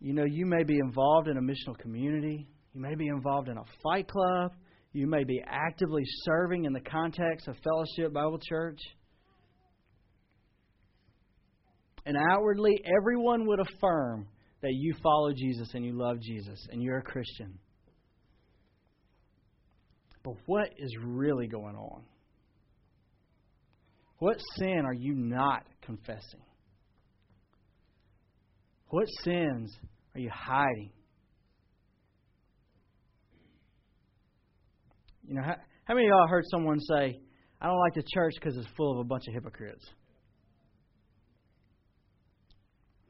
You 0.01 0.13
know, 0.13 0.25
you 0.25 0.47
may 0.47 0.63
be 0.63 0.79
involved 0.79 1.29
in 1.29 1.37
a 1.37 1.41
missional 1.41 1.77
community. 1.79 2.47
You 2.75 2.81
may 2.81 2.95
be 2.95 3.09
involved 3.09 3.49
in 3.49 3.57
a 3.57 3.65
fight 3.83 4.07
club. 4.09 4.53
You 4.97 5.07
may 5.07 5.25
be 5.25 5.43
actively 5.47 6.05
serving 6.25 6.65
in 6.65 6.73
the 6.73 6.81
context 6.81 7.49
of 7.49 7.57
Fellowship 7.63 8.15
Bible 8.15 8.39
Church. 8.39 8.79
And 12.07 12.17
outwardly, 12.33 12.81
everyone 12.99 13.47
would 13.47 13.61
affirm 13.61 14.27
that 14.63 14.73
you 14.73 14.95
follow 15.03 15.35
Jesus 15.35 15.69
and 15.75 15.85
you 15.85 15.93
love 15.93 16.19
Jesus 16.23 16.59
and 16.71 16.83
you're 16.83 16.97
a 16.97 17.03
Christian. 17.03 17.59
But 20.25 20.37
what 20.47 20.71
is 20.79 20.97
really 21.05 21.47
going 21.47 21.77
on? 21.77 22.03
What 24.19 24.39
sin 24.57 24.81
are 24.87 24.95
you 24.95 25.13
not 25.15 25.67
confessing? 25.83 26.41
What 28.89 29.09
sins 29.25 29.77
are 30.15 30.21
you 30.21 30.31
hiding? 30.33 30.93
You 35.27 35.35
know, 35.35 35.43
how, 35.43 35.57
how 35.85 35.95
many 35.95 36.07
of 36.07 36.11
y'all 36.11 36.29
heard 36.29 36.45
someone 36.51 36.79
say, 36.81 37.21
I 37.61 37.67
don't 37.67 37.79
like 37.79 37.95
the 37.95 38.05
church 38.15 38.35
because 38.39 38.57
it's 38.57 38.69
full 38.77 38.93
of 38.93 38.99
a 38.99 39.05
bunch 39.05 39.25
of 39.27 39.35
hypocrites? 39.35 39.85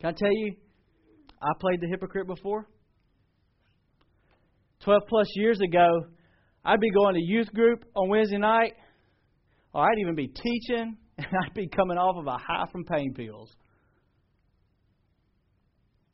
Can 0.01 0.11
I 0.11 0.13
tell 0.13 0.33
you, 0.33 0.55
I 1.43 1.49
played 1.61 1.81
the 1.81 1.89
hypocrite 1.89 2.27
before. 2.27 2.69
12 4.85 5.03
plus 5.09 5.27
years 5.35 5.61
ago, 5.61 5.89
I'd 6.65 6.81
be 6.81 6.91
going 6.91 7.15
to 7.15 7.21
youth 7.21 7.53
group 7.53 7.85
on 7.95 8.09
Wednesday 8.09 8.39
night, 8.39 8.75
or 9.73 9.83
I'd 9.83 9.99
even 10.01 10.15
be 10.15 10.29
teaching, 10.29 10.97
and 11.19 11.27
I'd 11.27 11.55
be 11.55 11.69
coming 11.69 11.99
off 11.99 12.17
of 12.17 12.27
a 12.27 12.39
high 12.39 12.67
from 12.73 12.85
pain 12.85 13.15
pills. 13.15 13.55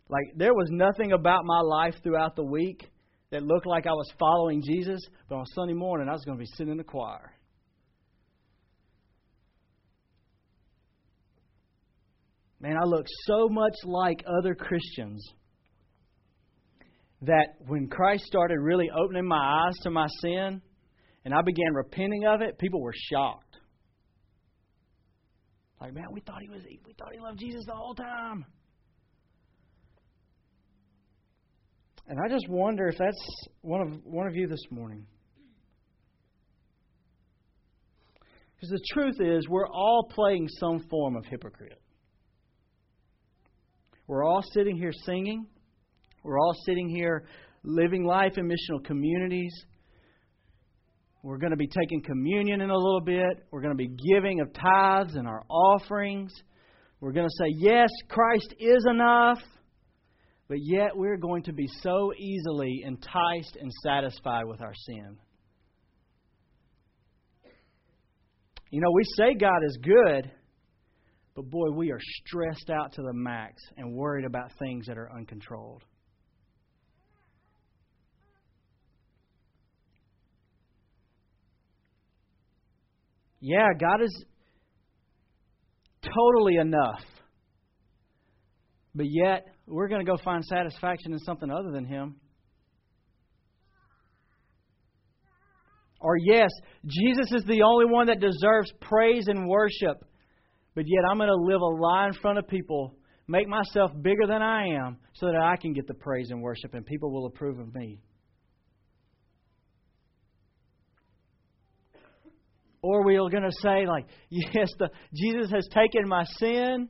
Like, 0.08 0.26
there 0.36 0.52
was 0.52 0.68
nothing 0.70 1.12
about 1.12 1.44
my 1.44 1.60
life 1.60 1.94
throughout 2.02 2.36
the 2.36 2.44
week 2.44 2.91
that 3.32 3.42
looked 3.42 3.66
like 3.66 3.86
I 3.86 3.92
was 3.92 4.08
following 4.18 4.62
Jesus, 4.62 5.00
but 5.28 5.36
on 5.36 5.46
Sunday 5.46 5.72
morning, 5.72 6.06
I 6.08 6.12
was 6.12 6.22
going 6.24 6.36
to 6.36 6.40
be 6.40 6.50
sitting 6.54 6.70
in 6.70 6.76
the 6.76 6.84
choir. 6.84 7.32
Man, 12.60 12.76
I 12.76 12.84
look 12.84 13.06
so 13.26 13.48
much 13.48 13.74
like 13.84 14.22
other 14.38 14.54
Christians 14.54 15.26
that 17.22 17.46
when 17.66 17.88
Christ 17.88 18.24
started 18.24 18.58
really 18.60 18.88
opening 18.94 19.26
my 19.26 19.64
eyes 19.66 19.78
to 19.82 19.90
my 19.90 20.06
sin 20.20 20.60
and 21.24 21.34
I 21.34 21.40
began 21.40 21.72
repenting 21.72 22.26
of 22.26 22.42
it, 22.42 22.58
people 22.58 22.82
were 22.82 22.94
shocked. 23.10 23.56
Like, 25.80 25.94
man, 25.94 26.04
we 26.12 26.20
thought 26.20 26.40
he 26.42 26.50
was 26.50 26.62
we 26.64 26.92
thought 26.98 27.12
he 27.12 27.18
loved 27.18 27.40
Jesus 27.40 27.64
the 27.66 27.74
whole 27.74 27.94
time. 27.94 28.44
And 32.08 32.18
I 32.18 32.28
just 32.28 32.48
wonder 32.48 32.88
if 32.88 32.98
that's 32.98 33.24
one 33.60 33.80
of 33.80 34.04
one 34.04 34.26
of 34.26 34.34
you 34.34 34.46
this 34.46 34.62
morning. 34.70 35.06
Because 38.54 38.70
the 38.70 38.84
truth 38.92 39.16
is, 39.20 39.48
we're 39.48 39.68
all 39.68 40.08
playing 40.10 40.48
some 40.60 40.80
form 40.88 41.16
of 41.16 41.24
hypocrite. 41.24 41.80
We're 44.06 44.24
all 44.24 44.42
sitting 44.52 44.76
here 44.76 44.92
singing. 45.04 45.46
We're 46.22 46.38
all 46.38 46.54
sitting 46.66 46.88
here 46.88 47.24
living 47.64 48.04
life 48.04 48.36
in 48.36 48.46
missional 48.48 48.84
communities. 48.84 49.52
We're 51.22 51.38
going 51.38 51.52
to 51.52 51.56
be 51.56 51.68
taking 51.68 52.02
communion 52.02 52.60
in 52.60 52.70
a 52.70 52.76
little 52.76 53.00
bit. 53.00 53.46
We're 53.50 53.62
going 53.62 53.76
to 53.76 53.76
be 53.76 53.90
giving 54.12 54.40
of 54.40 54.52
tithes 54.52 55.14
and 55.14 55.26
our 55.26 55.42
offerings. 55.48 56.32
We're 57.00 57.12
going 57.12 57.26
to 57.26 57.36
say, 57.38 57.52
yes, 57.56 57.88
Christ 58.08 58.54
is 58.58 58.84
enough. 58.88 59.38
But 60.52 60.60
yet 60.60 60.94
we're 60.94 61.16
going 61.16 61.44
to 61.44 61.52
be 61.54 61.66
so 61.80 62.12
easily 62.12 62.82
enticed 62.84 63.56
and 63.58 63.72
satisfied 63.82 64.44
with 64.44 64.60
our 64.60 64.74
sin. 64.74 65.16
You 68.70 68.82
know, 68.82 68.90
we 68.92 69.02
say 69.16 69.32
God 69.32 69.64
is 69.64 69.78
good, 69.82 70.30
but 71.34 71.48
boy, 71.48 71.70
we 71.70 71.90
are 71.90 72.00
stressed 72.18 72.68
out 72.68 72.92
to 72.92 73.00
the 73.00 73.14
max 73.14 73.62
and 73.78 73.94
worried 73.94 74.26
about 74.26 74.50
things 74.58 74.88
that 74.88 74.98
are 74.98 75.10
uncontrolled. 75.10 75.84
Yeah, 83.40 83.68
God 83.80 84.02
is 84.02 84.24
totally 86.02 86.56
enough. 86.56 87.00
But 88.94 89.06
yet, 89.08 89.46
we're 89.66 89.88
going 89.88 90.04
to 90.04 90.10
go 90.10 90.18
find 90.22 90.44
satisfaction 90.44 91.12
in 91.12 91.18
something 91.20 91.50
other 91.50 91.70
than 91.70 91.86
Him. 91.86 92.16
Or, 96.00 96.16
yes, 96.16 96.50
Jesus 96.84 97.32
is 97.32 97.44
the 97.44 97.62
only 97.62 97.86
one 97.86 98.08
that 98.08 98.20
deserves 98.20 98.72
praise 98.80 99.28
and 99.28 99.48
worship. 99.48 100.04
But 100.74 100.84
yet 100.86 101.04
I'm 101.08 101.16
going 101.16 101.28
to 101.28 101.34
live 101.34 101.60
a 101.60 101.64
lie 101.64 102.06
in 102.08 102.12
front 102.14 102.38
of 102.38 102.48
people, 102.48 102.96
make 103.28 103.46
myself 103.46 103.92
bigger 104.02 104.26
than 104.26 104.42
I 104.42 104.66
am, 104.68 104.98
so 105.14 105.26
that 105.26 105.36
I 105.36 105.56
can 105.56 105.72
get 105.72 105.86
the 105.86 105.94
praise 105.94 106.30
and 106.30 106.42
worship 106.42 106.74
and 106.74 106.84
people 106.84 107.12
will 107.12 107.26
approve 107.26 107.58
of 107.58 107.74
me. 107.74 108.00
Or 112.82 113.04
we're 113.04 113.28
going 113.30 113.44
to 113.44 113.52
say, 113.60 113.86
like, 113.86 114.06
yes, 114.30 114.70
the, 114.78 114.90
Jesus 115.14 115.52
has 115.52 115.68
taken 115.72 116.08
my 116.08 116.24
sin 116.38 116.88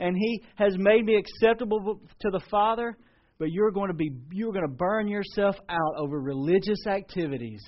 and 0.00 0.16
he 0.16 0.42
has 0.56 0.74
made 0.76 1.04
me 1.04 1.16
acceptable 1.16 2.00
to 2.20 2.30
the 2.30 2.40
Father, 2.50 2.96
but 3.38 3.52
you're 3.52 3.70
going 3.70 3.88
to 3.88 3.94
be 3.94 4.10
you're 4.32 4.52
going 4.52 4.68
to 4.68 4.74
burn 4.74 5.08
yourself 5.08 5.56
out 5.68 5.94
over 5.98 6.20
religious 6.20 6.86
activities 6.86 7.60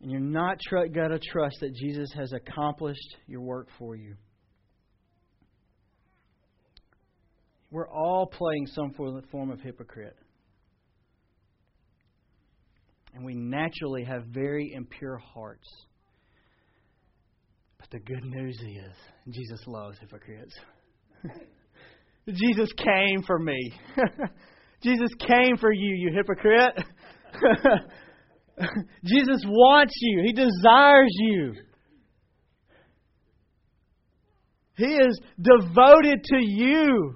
And 0.00 0.10
you're 0.10 0.20
not 0.20 0.58
tr- 0.60 0.86
got 0.86 1.08
to 1.08 1.18
trust 1.18 1.56
that 1.60 1.74
Jesus 1.74 2.12
has 2.14 2.32
accomplished 2.32 3.16
your 3.26 3.40
work 3.40 3.68
for 3.78 3.96
you. 3.96 4.14
We're 7.70 7.88
all 7.88 8.26
playing 8.26 8.66
some 8.68 8.94
form 9.30 9.50
of 9.50 9.60
hypocrite. 9.60 10.16
And 13.14 13.24
we 13.24 13.34
naturally 13.34 14.04
have 14.04 14.24
very 14.26 14.72
impure 14.72 15.18
hearts. 15.18 15.68
The 17.90 18.00
good 18.00 18.24
news 18.24 18.58
is, 18.60 19.34
Jesus 19.34 19.60
loves 19.66 19.98
hypocrites. 19.98 20.54
Jesus 22.28 22.70
came 22.76 23.22
for 23.26 23.38
me. 23.38 23.58
Jesus 24.82 25.08
came 25.26 25.56
for 25.56 25.72
you, 25.72 25.94
you 25.96 26.12
hypocrite. 26.14 26.84
Jesus 29.04 29.42
wants 29.46 29.94
you, 29.96 30.22
He 30.26 30.32
desires 30.32 31.12
you. 31.18 31.54
He 34.76 34.94
is 34.94 35.18
devoted 35.40 36.22
to 36.24 36.36
you. 36.36 37.14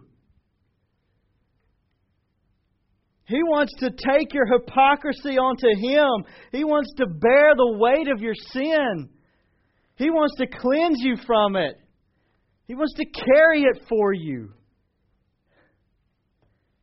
He 3.27 3.43
wants 3.43 3.73
to 3.79 3.91
take 3.91 4.33
your 4.33 4.47
hypocrisy 4.47 5.39
onto 5.39 5.69
Him. 5.69 6.25
He 6.51 6.65
wants 6.65 6.91
to 6.97 7.07
bear 7.07 7.55
the 7.55 7.77
weight 7.79 8.09
of 8.09 8.23
your 8.23 8.35
sin. 8.35 9.11
He 10.03 10.11
wants 10.11 10.35
to 10.39 10.47
cleanse 10.49 10.99
you 10.99 11.17
from 11.25 11.55
it. 11.55 11.77
He 12.67 12.75
wants 12.75 12.93
to 12.95 13.05
carry 13.05 13.63
it 13.63 13.85
for 13.89 14.13
you. 14.13 14.53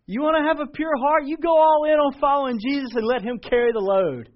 You 0.05 0.21
want 0.21 0.37
to 0.37 0.47
have 0.47 0.61
a 0.65 0.71
pure 0.71 0.95
heart? 0.97 1.23
You 1.25 1.35
go 1.35 1.49
all 1.49 1.83
in 1.83 1.99
on 1.99 2.17
following 2.21 2.57
Jesus 2.65 2.91
and 2.95 3.05
let 3.05 3.21
Him 3.21 3.37
carry 3.39 3.73
the 3.73 3.79
load. 3.79 4.29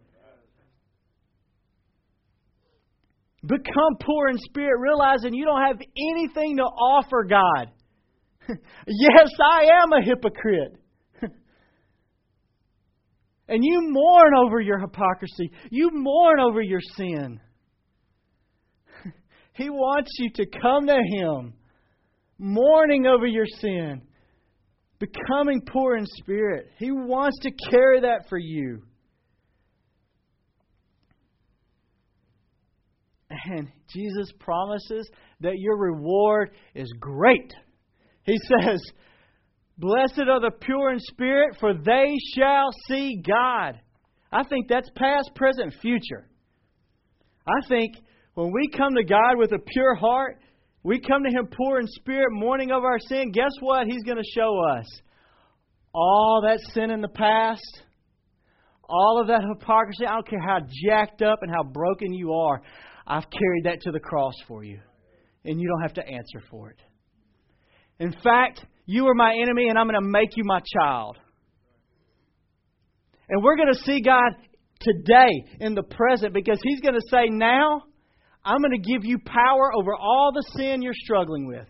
Become 3.45 3.97
poor 4.01 4.27
in 4.27 4.37
spirit, 4.37 4.79
realizing 4.79 5.33
you 5.33 5.45
don't 5.45 5.65
have 5.65 5.79
anything 5.97 6.57
to 6.57 6.63
offer 6.63 7.23
God. 7.23 7.71
yes, 8.87 9.29
I 9.41 9.67
am 9.81 9.93
a 9.93 10.03
hypocrite. 10.03 10.77
and 13.47 13.63
you 13.63 13.79
mourn 13.91 14.33
over 14.45 14.59
your 14.59 14.79
hypocrisy, 14.79 15.51
you 15.71 15.89
mourn 15.93 16.41
over 16.41 16.61
your 16.61 16.81
sin. 16.97 17.39
He 19.53 19.69
wants 19.69 20.11
you 20.17 20.29
to 20.35 20.45
come 20.45 20.87
to 20.87 20.99
Him, 21.17 21.53
mourning 22.39 23.05
over 23.05 23.27
your 23.27 23.45
sin, 23.45 24.01
becoming 24.99 25.61
poor 25.71 25.95
in 25.95 26.05
spirit. 26.05 26.69
He 26.79 26.91
wants 26.91 27.37
to 27.41 27.51
carry 27.69 28.01
that 28.01 28.27
for 28.29 28.37
you. 28.37 28.81
And 33.29 33.67
Jesus 33.89 34.31
promises 34.39 35.09
that 35.41 35.57
your 35.57 35.77
reward 35.77 36.51
is 36.75 36.91
great. 36.99 37.51
He 38.23 38.37
says, 38.47 38.81
Blessed 39.77 40.29
are 40.29 40.39
the 40.39 40.51
pure 40.61 40.91
in 40.91 40.99
spirit, 40.99 41.57
for 41.59 41.73
they 41.73 42.15
shall 42.35 42.69
see 42.87 43.21
God. 43.27 43.79
I 44.31 44.43
think 44.43 44.67
that's 44.67 44.89
past, 44.95 45.31
present, 45.35 45.73
future. 45.81 46.29
I 47.45 47.67
think 47.67 47.95
when 48.35 48.51
we 48.51 48.69
come 48.75 48.95
to 48.95 49.03
God 49.03 49.37
with 49.37 49.51
a 49.51 49.59
pure 49.59 49.95
heart, 49.95 50.39
we 50.83 50.99
come 50.99 51.23
to 51.23 51.29
Him 51.29 51.47
poor 51.55 51.79
in 51.79 51.87
spirit, 51.87 52.29
mourning 52.31 52.71
of 52.71 52.83
our 52.83 52.99
sin, 52.99 53.31
guess 53.31 53.51
what? 53.59 53.87
He's 53.87 54.03
going 54.03 54.17
to 54.17 54.31
show 54.35 54.59
us 54.77 54.87
all 55.93 56.43
that 56.45 56.59
sin 56.73 56.89
in 56.89 57.01
the 57.01 57.07
past, 57.07 57.83
all 58.89 59.21
of 59.21 59.27
that 59.27 59.41
hypocrisy. 59.47 60.05
I 60.05 60.13
don't 60.13 60.27
care 60.27 60.41
how 60.41 60.59
jacked 60.85 61.21
up 61.21 61.39
and 61.41 61.51
how 61.51 61.63
broken 61.63 62.13
you 62.13 62.33
are. 62.33 62.61
I've 63.05 63.29
carried 63.29 63.65
that 63.65 63.81
to 63.81 63.91
the 63.91 63.99
cross 63.99 64.33
for 64.47 64.63
you, 64.63 64.79
and 65.45 65.59
you 65.59 65.67
don't 65.67 65.81
have 65.81 65.93
to 65.93 66.07
answer 66.07 66.41
for 66.49 66.71
it. 66.71 66.77
In 67.99 68.11
fact, 68.23 68.65
you 68.85 69.07
are 69.07 69.13
my 69.13 69.35
enemy, 69.41 69.69
and 69.69 69.77
I'm 69.77 69.87
going 69.87 70.01
to 70.01 70.09
make 70.09 70.35
you 70.35 70.43
my 70.43 70.61
child. 70.77 71.17
And 73.29 73.43
we're 73.43 73.55
going 73.55 73.73
to 73.73 73.79
see 73.79 74.01
God 74.01 74.33
today 74.81 75.45
in 75.59 75.75
the 75.75 75.83
present 75.83 76.33
because 76.33 76.59
He's 76.63 76.81
going 76.81 76.95
to 76.95 77.07
say, 77.09 77.27
Now, 77.29 77.83
I'm 78.45 78.59
going 78.59 78.71
to 78.71 78.91
give 78.91 79.05
you 79.05 79.17
power 79.25 79.73
over 79.73 79.95
all 79.95 80.31
the 80.33 80.43
sin 80.57 80.81
you're 80.81 80.93
struggling 80.93 81.47
with. 81.47 81.67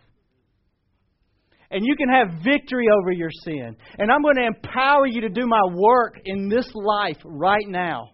And 1.72 1.84
you 1.84 1.96
can 1.96 2.10
have 2.10 2.44
victory 2.44 2.86
over 3.02 3.12
your 3.12 3.32
sin. 3.44 3.76
And 3.98 4.12
I'm 4.12 4.22
going 4.22 4.36
to 4.36 4.46
empower 4.46 5.08
you 5.08 5.22
to 5.22 5.30
do 5.30 5.48
my 5.48 5.62
work 5.74 6.20
in 6.26 6.50
this 6.50 6.70
life 6.74 7.18
right 7.26 7.68
now. 7.68 8.10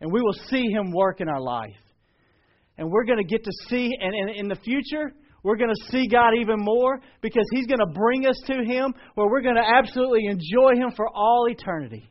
And 0.00 0.12
we 0.12 0.20
will 0.20 0.36
see 0.48 0.66
Him 0.70 0.90
work 0.92 1.20
in 1.20 1.28
our 1.28 1.40
life 1.40 1.76
and 2.80 2.90
we're 2.90 3.04
going 3.04 3.18
to 3.18 3.24
get 3.24 3.44
to 3.44 3.52
see, 3.68 3.90
and, 4.00 4.14
and 4.14 4.30
in 4.36 4.48
the 4.48 4.56
future, 4.56 5.12
we're 5.42 5.56
going 5.56 5.68
to 5.68 5.92
see 5.92 6.08
God 6.08 6.30
even 6.40 6.56
more 6.58 6.98
because 7.20 7.44
He's 7.52 7.66
going 7.66 7.78
to 7.78 7.92
bring 7.94 8.26
us 8.26 8.36
to 8.46 8.54
Him 8.64 8.94
where 9.14 9.28
we're 9.28 9.42
going 9.42 9.56
to 9.56 9.68
absolutely 9.76 10.24
enjoy 10.24 10.76
Him 10.76 10.90
for 10.96 11.06
all 11.06 11.46
eternity. 11.50 12.10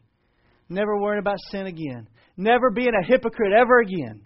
Never 0.70 1.02
worrying 1.02 1.20
about 1.20 1.38
sin 1.50 1.66
again. 1.66 2.08
Never 2.38 2.70
being 2.70 2.92
a 2.94 3.06
hypocrite 3.06 3.52
ever 3.52 3.80
again. 3.80 4.22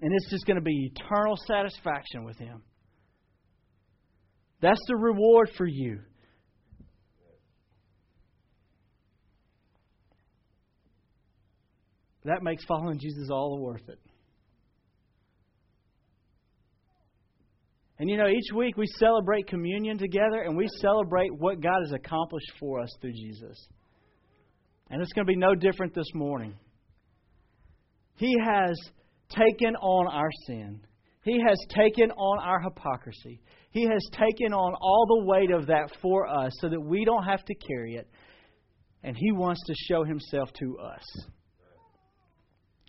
And 0.00 0.12
it's 0.14 0.30
just 0.30 0.46
going 0.46 0.56
to 0.56 0.62
be 0.62 0.92
eternal 0.94 1.36
satisfaction 1.46 2.24
with 2.24 2.38
Him. 2.38 2.62
That's 4.60 4.80
the 4.86 4.96
reward 4.96 5.50
for 5.56 5.66
you. 5.66 6.00
That 12.24 12.42
makes 12.42 12.64
following 12.64 12.98
Jesus 12.98 13.30
all 13.30 13.58
worth 13.58 13.88
it. 13.88 13.98
And 17.98 18.08
you 18.08 18.16
know, 18.16 18.28
each 18.28 18.52
week 18.54 18.76
we 18.76 18.86
celebrate 18.98 19.48
communion 19.48 19.98
together 19.98 20.42
and 20.42 20.56
we 20.56 20.68
celebrate 20.80 21.30
what 21.36 21.60
God 21.60 21.80
has 21.84 21.92
accomplished 21.92 22.52
for 22.60 22.80
us 22.80 22.90
through 23.00 23.12
Jesus. 23.12 23.66
And 24.90 25.02
it's 25.02 25.12
going 25.12 25.26
to 25.26 25.30
be 25.32 25.36
no 25.36 25.54
different 25.54 25.94
this 25.94 26.06
morning. 26.14 26.54
He 28.16 28.34
has 28.44 28.76
taken 29.30 29.76
on 29.76 30.06
our 30.06 30.30
sin. 30.46 30.80
He 31.22 31.40
has 31.46 31.58
taken 31.70 32.10
on 32.10 32.38
our 32.38 32.60
hypocrisy. 32.60 33.40
He 33.70 33.84
has 33.84 34.02
taken 34.12 34.52
on 34.52 34.74
all 34.80 35.06
the 35.08 35.24
weight 35.26 35.50
of 35.50 35.66
that 35.66 35.90
for 36.00 36.26
us 36.26 36.52
so 36.60 36.68
that 36.68 36.80
we 36.80 37.04
don't 37.04 37.24
have 37.24 37.44
to 37.44 37.54
carry 37.54 37.96
it. 37.96 38.08
And 39.02 39.16
He 39.16 39.32
wants 39.32 39.60
to 39.66 39.74
show 39.88 40.04
Himself 40.04 40.50
to 40.60 40.78
us. 40.78 41.04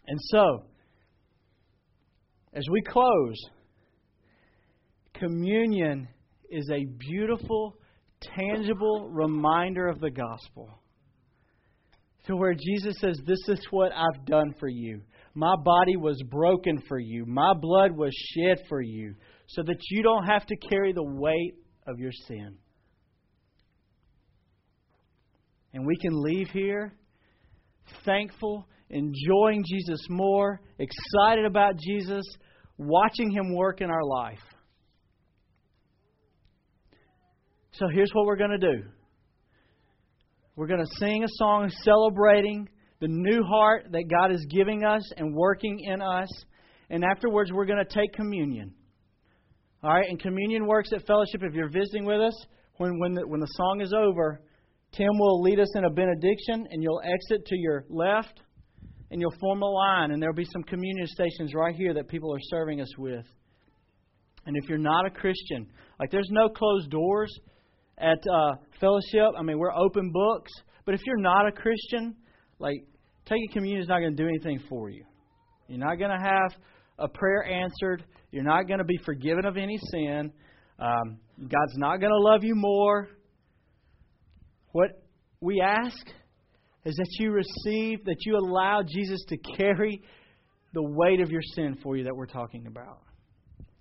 And 0.08 0.19
so, 0.32 0.63
as 2.54 2.63
we 2.71 2.82
close, 2.82 3.36
Communion 5.19 6.08
is 6.49 6.69
a 6.71 6.86
beautiful, 6.86 7.75
tangible 8.38 9.10
reminder 9.10 9.88
of 9.88 9.99
the 9.99 10.10
gospel. 10.10 10.80
To 12.28 12.38
where 12.38 12.54
Jesus 12.54 12.95
says, 12.99 13.19
This 13.25 13.39
is 13.49 13.60
what 13.71 13.91
I've 13.91 14.25
done 14.25 14.54
for 14.60 14.69
you. 14.69 15.02
My 15.34 15.56
body 15.56 15.96
was 15.96 16.22
broken 16.30 16.82
for 16.88 17.00
you. 17.00 17.26
My 17.26 17.54
blood 17.54 17.92
was 17.92 18.13
shed 18.34 18.63
for 18.68 18.82
you, 18.82 19.15
so 19.48 19.63
that 19.63 19.78
you 19.89 20.04
don't 20.04 20.26
have 20.26 20.46
to 20.48 20.56
carry 20.56 20.94
the 20.94 21.04
weight 21.04 21.56
of 21.88 22.00
your 22.00 22.12
sin. 22.28 22.58
And 25.74 25.86
we 25.86 25.98
can 25.98 26.22
leave 26.22 26.50
here 26.50 26.94
thankful, 28.06 28.68
enjoying 28.89 29.63
Jesus 29.68 30.00
more, 30.10 30.62
excited 30.78 31.46
about 31.46 31.76
Jesus, 31.78 32.24
watching 32.78 33.32
Him 33.32 33.56
work 33.56 33.82
in 33.82 33.89
our 33.89 34.04
life. 34.04 34.39
So 37.72 37.88
here's 37.88 38.12
what 38.13 38.26
we're 38.26 38.36
going 38.36 38.60
to 38.60 38.74
do 38.74 38.84
we're 40.56 40.68
going 40.68 40.86
to 40.86 40.96
sing 40.98 41.24
a 41.24 41.28
song 41.30 41.72
celebrating 41.84 42.68
the 43.00 43.08
new 43.08 43.44
heart 43.44 43.88
that 43.92 44.04
God 44.10 44.32
is 44.32 44.46
giving 44.50 44.84
us 44.84 45.04
and 45.18 45.34
working 45.34 45.80
in 45.80 46.02
us. 46.02 46.28
And 46.90 47.04
afterwards, 47.04 47.52
we're 47.52 47.66
going 47.66 47.84
to 47.84 47.94
take 47.94 48.14
communion. 48.14 48.74
All 49.84 49.94
right, 49.94 50.10
and 50.10 50.20
communion 50.20 50.66
works 50.66 50.90
at 50.94 51.06
fellowship. 51.08 51.42
If 51.42 51.54
you're 51.54 51.70
visiting 51.70 52.06
with 52.06 52.20
us, 52.20 52.46
when, 52.78 53.00
when, 53.00 53.14
the, 53.14 53.28
when 53.28 53.40
the 53.40 53.48
song 53.48 53.82
is 53.82 53.94
over, 53.94 54.42
Tim 54.92 55.12
will 55.18 55.42
lead 55.42 55.60
us 55.60 55.74
in 55.76 55.86
a 55.86 55.90
benediction, 55.90 56.68
and 56.70 56.84
you'll 56.84 57.02
exit 57.04 57.46
to 57.46 57.56
your 57.56 57.86
left, 57.90 58.42
and 59.12 59.22
you'll 59.22 59.40
form 59.40 59.62
a 59.62 59.66
line, 59.66 60.12
and 60.12 60.22
there'll 60.22 60.36
be 60.36 60.48
some 60.52 60.64
communion 60.64 61.08
stations 61.08 61.54
right 61.54 61.76
here 61.76 61.94
that 61.94 62.08
people 62.08 62.34
are 62.34 62.42
serving 62.50 62.82
us 62.82 62.98
with. 62.98 63.26
And 64.46 64.58
if 64.58 64.68
you're 64.68 64.78
not 64.78 65.06
a 65.06 65.10
Christian, 65.10 65.68
like 66.00 66.12
there's 66.12 66.30
no 66.32 66.50
closed 66.50 66.90
doors, 66.90 67.32
at 68.00 68.20
uh, 68.32 68.52
fellowship. 68.80 69.34
I 69.38 69.44
mean, 69.44 69.60
we're 69.60 69.76
open 69.76 70.12
books. 70.12 70.52
But 70.86 70.96
if 70.96 71.02
you're 71.06 71.18
not 71.18 71.48
a 71.48 71.52
Christian, 71.52 72.16
like 72.58 72.86
taking 73.30 73.50
communion 73.54 73.82
is 73.82 73.88
not 73.88 74.00
going 74.00 74.15
to 74.15 74.22
do 74.22 74.28
anything 74.28 74.60
for 74.68 74.89
you. 74.89 75.04
You're 75.68 75.80
not 75.80 76.00
going 76.00 76.12
to 76.12 76.24
have 76.24 76.52
a 76.98 77.08
prayer 77.08 77.44
answered. 77.44 78.04
You're 78.32 78.44
not 78.44 78.68
going 78.68 78.80
to 78.80 78.86
be 78.86 79.00
forgiven 79.06 79.46
of 79.46 79.56
any 79.56 79.80
sin. 79.92 80.32
Um, 80.80 81.20
God's 81.39 81.78
not 81.78 81.98
going 81.98 82.12
to 82.12 82.20
love 82.20 82.44
you 82.44 82.56
more. 82.56 83.08
What 84.72 84.89
we 85.42 85.62
ask 85.62 86.08
is 86.86 86.96
that 86.96 87.08
you 87.20 87.32
receive, 87.32 88.04
that 88.06 88.18
you 88.26 88.38
allow 88.38 88.82
Jesus 88.88 89.24
to 89.30 89.38
carry 89.58 90.02
the 90.74 90.82
weight 90.82 91.20
of 91.20 91.30
your 91.30 91.42
sin 91.56 91.78
for 91.82 91.98
you 91.98 92.04
that 92.04 92.15
we're 92.15 92.26
talking 92.26 92.68
about. 92.68 93.02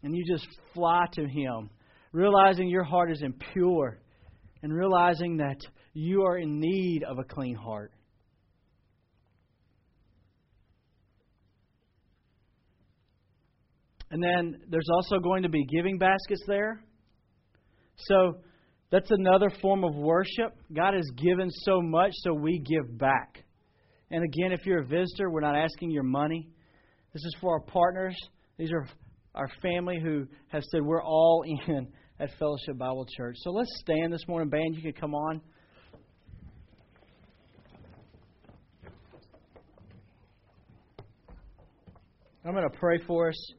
And 0.03 0.15
you 0.15 0.25
just 0.27 0.47
fly 0.75 1.05
to 1.13 1.23
Him, 1.23 1.71
realizing 2.13 2.69
your 2.69 2.85
heart 2.85 3.11
is 3.11 3.23
impure 3.23 3.99
and 4.63 4.73
realizing 4.73 5.37
that 5.39 5.59
you 5.93 6.23
are 6.23 6.39
in 6.39 6.61
need 6.61 7.03
of 7.05 7.19
a 7.19 7.25
clean 7.25 7.55
heart. 7.55 7.93
And 14.11 14.23
then 14.23 14.61
there's 14.69 14.89
also 14.95 15.19
going 15.19 15.43
to 15.43 15.49
be 15.49 15.65
giving 15.67 15.99
baskets 15.99 16.43
there. 16.47 16.83
So 17.97 18.39
that's 18.91 19.11
another 19.11 19.51
form 19.61 19.85
of 19.85 19.95
worship. 19.95 20.55
God 20.75 20.95
has 20.95 21.09
given 21.17 21.51
so 21.51 21.83
much, 21.83 22.13
so 22.23 22.33
we 22.33 22.59
give 22.59 22.99
back. 22.99 23.45
And 24.11 24.25
again, 24.25 24.53
if 24.53 24.65
you're 24.65 24.83
a 24.83 24.87
visitor, 24.87 25.31
we're 25.31 25.41
not 25.41 25.57
asking 25.57 25.91
your 25.91 26.05
money. 26.05 26.49
This 27.13 27.23
is 27.25 27.37
for 27.41 27.55
our 27.55 27.61
partners. 27.61 28.17
These 28.57 28.71
are 28.73 28.87
our 29.35 29.49
family 29.61 30.01
who 30.03 30.27
have 30.49 30.63
said 30.65 30.81
we're 30.83 31.03
all 31.03 31.45
in 31.67 31.89
at 32.19 32.31
Fellowship 32.39 32.79
Bible 32.79 33.07
Church. 33.17 33.37
So 33.41 33.51
let's 33.51 33.71
stand 33.81 34.13
this 34.13 34.27
morning. 34.27 34.49
Band, 34.49 34.75
you 34.75 34.83
can 34.83 34.93
come 34.93 35.15
on. 35.15 35.41
I'm 42.45 42.55
going 42.55 42.69
to 42.69 42.79
pray 42.79 42.99
for 43.07 43.29
us. 43.29 43.53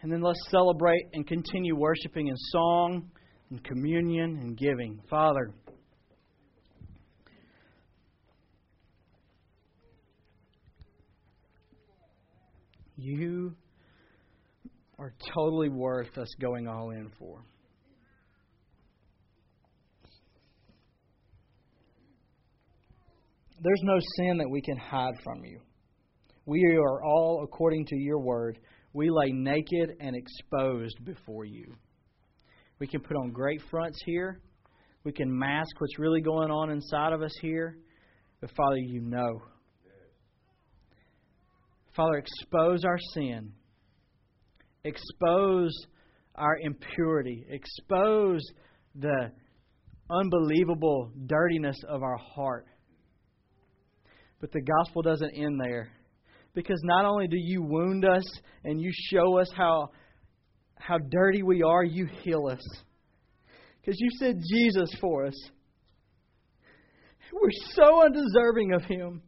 And 0.00 0.12
then 0.12 0.22
let's 0.22 0.38
celebrate 0.50 1.06
and 1.12 1.26
continue 1.26 1.76
worshiping 1.76 2.28
in 2.28 2.36
song 2.36 3.10
and 3.50 3.62
communion 3.64 4.38
and 4.40 4.56
giving. 4.56 5.00
Father, 5.10 5.50
you 12.96 13.54
are 14.98 15.12
totally 15.34 15.68
worth 15.68 16.16
us 16.18 16.28
going 16.40 16.68
all 16.68 16.90
in 16.90 17.10
for. 17.18 17.42
There's 23.60 23.80
no 23.82 23.98
sin 24.16 24.38
that 24.38 24.48
we 24.48 24.60
can 24.60 24.76
hide 24.76 25.14
from 25.24 25.44
you. 25.44 25.60
We 26.46 26.64
are 26.76 27.04
all 27.04 27.42
according 27.44 27.86
to 27.86 27.96
your 27.96 28.20
word. 28.20 28.58
We 28.98 29.10
lay 29.10 29.30
naked 29.30 29.94
and 30.00 30.16
exposed 30.16 31.04
before 31.04 31.44
you. 31.44 31.72
We 32.80 32.88
can 32.88 33.00
put 33.00 33.16
on 33.16 33.30
great 33.30 33.62
fronts 33.70 33.96
here. 34.04 34.40
We 35.04 35.12
can 35.12 35.38
mask 35.38 35.70
what's 35.78 36.00
really 36.00 36.20
going 36.20 36.50
on 36.50 36.70
inside 36.70 37.12
of 37.12 37.22
us 37.22 37.32
here. 37.40 37.78
But 38.40 38.50
Father, 38.56 38.78
you 38.78 39.00
know. 39.00 39.40
Father, 41.94 42.16
expose 42.16 42.84
our 42.84 42.98
sin. 43.14 43.52
Expose 44.82 45.70
our 46.34 46.58
impurity. 46.60 47.46
Expose 47.50 48.42
the 48.96 49.30
unbelievable 50.10 51.12
dirtiness 51.24 51.76
of 51.88 52.02
our 52.02 52.18
heart. 52.34 52.66
But 54.40 54.50
the 54.50 54.60
gospel 54.60 55.02
doesn't 55.02 55.36
end 55.36 55.60
there 55.60 55.88
because 56.58 56.80
not 56.82 57.04
only 57.04 57.28
do 57.28 57.36
you 57.38 57.62
wound 57.62 58.04
us 58.04 58.24
and 58.64 58.80
you 58.80 58.90
show 59.12 59.38
us 59.38 59.48
how 59.56 59.90
how 60.74 60.98
dirty 60.98 61.44
we 61.44 61.62
are, 61.62 61.84
you 61.84 62.08
heal 62.24 62.48
us. 62.48 62.60
Because 63.80 64.00
you 64.00 64.08
sent 64.18 64.42
Jesus 64.42 64.90
for 65.00 65.26
us. 65.26 65.34
We're 67.32 67.50
so 67.74 68.04
undeserving 68.04 68.72
of 68.72 68.82
Him. 68.82 69.22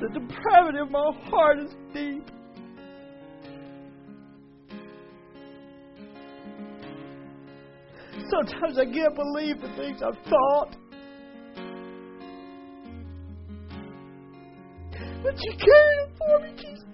The 0.00 0.08
depravity 0.14 0.78
of 0.78 0.92
my 0.92 1.10
heart 1.24 1.58
is 1.58 1.74
deep. 1.92 2.30
Sometimes 8.30 8.78
I 8.78 8.84
can't 8.84 9.16
believe 9.16 9.60
the 9.60 9.74
things 9.76 10.00
I've 10.06 10.24
thought. 10.24 10.76
But 15.22 15.34
you 15.42 15.52
carried 15.52 15.98
it 16.00 16.10
for 16.18 16.40
me, 16.40 16.52
Jesus. 16.56 16.84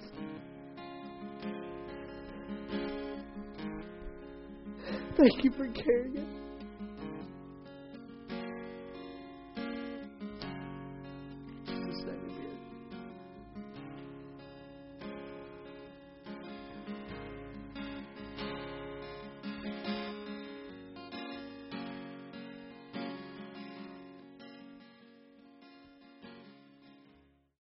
Thank 5.17 5.45
you 5.45 5.51
for 5.53 5.69
carrying 5.69 6.17
it. 6.17 6.36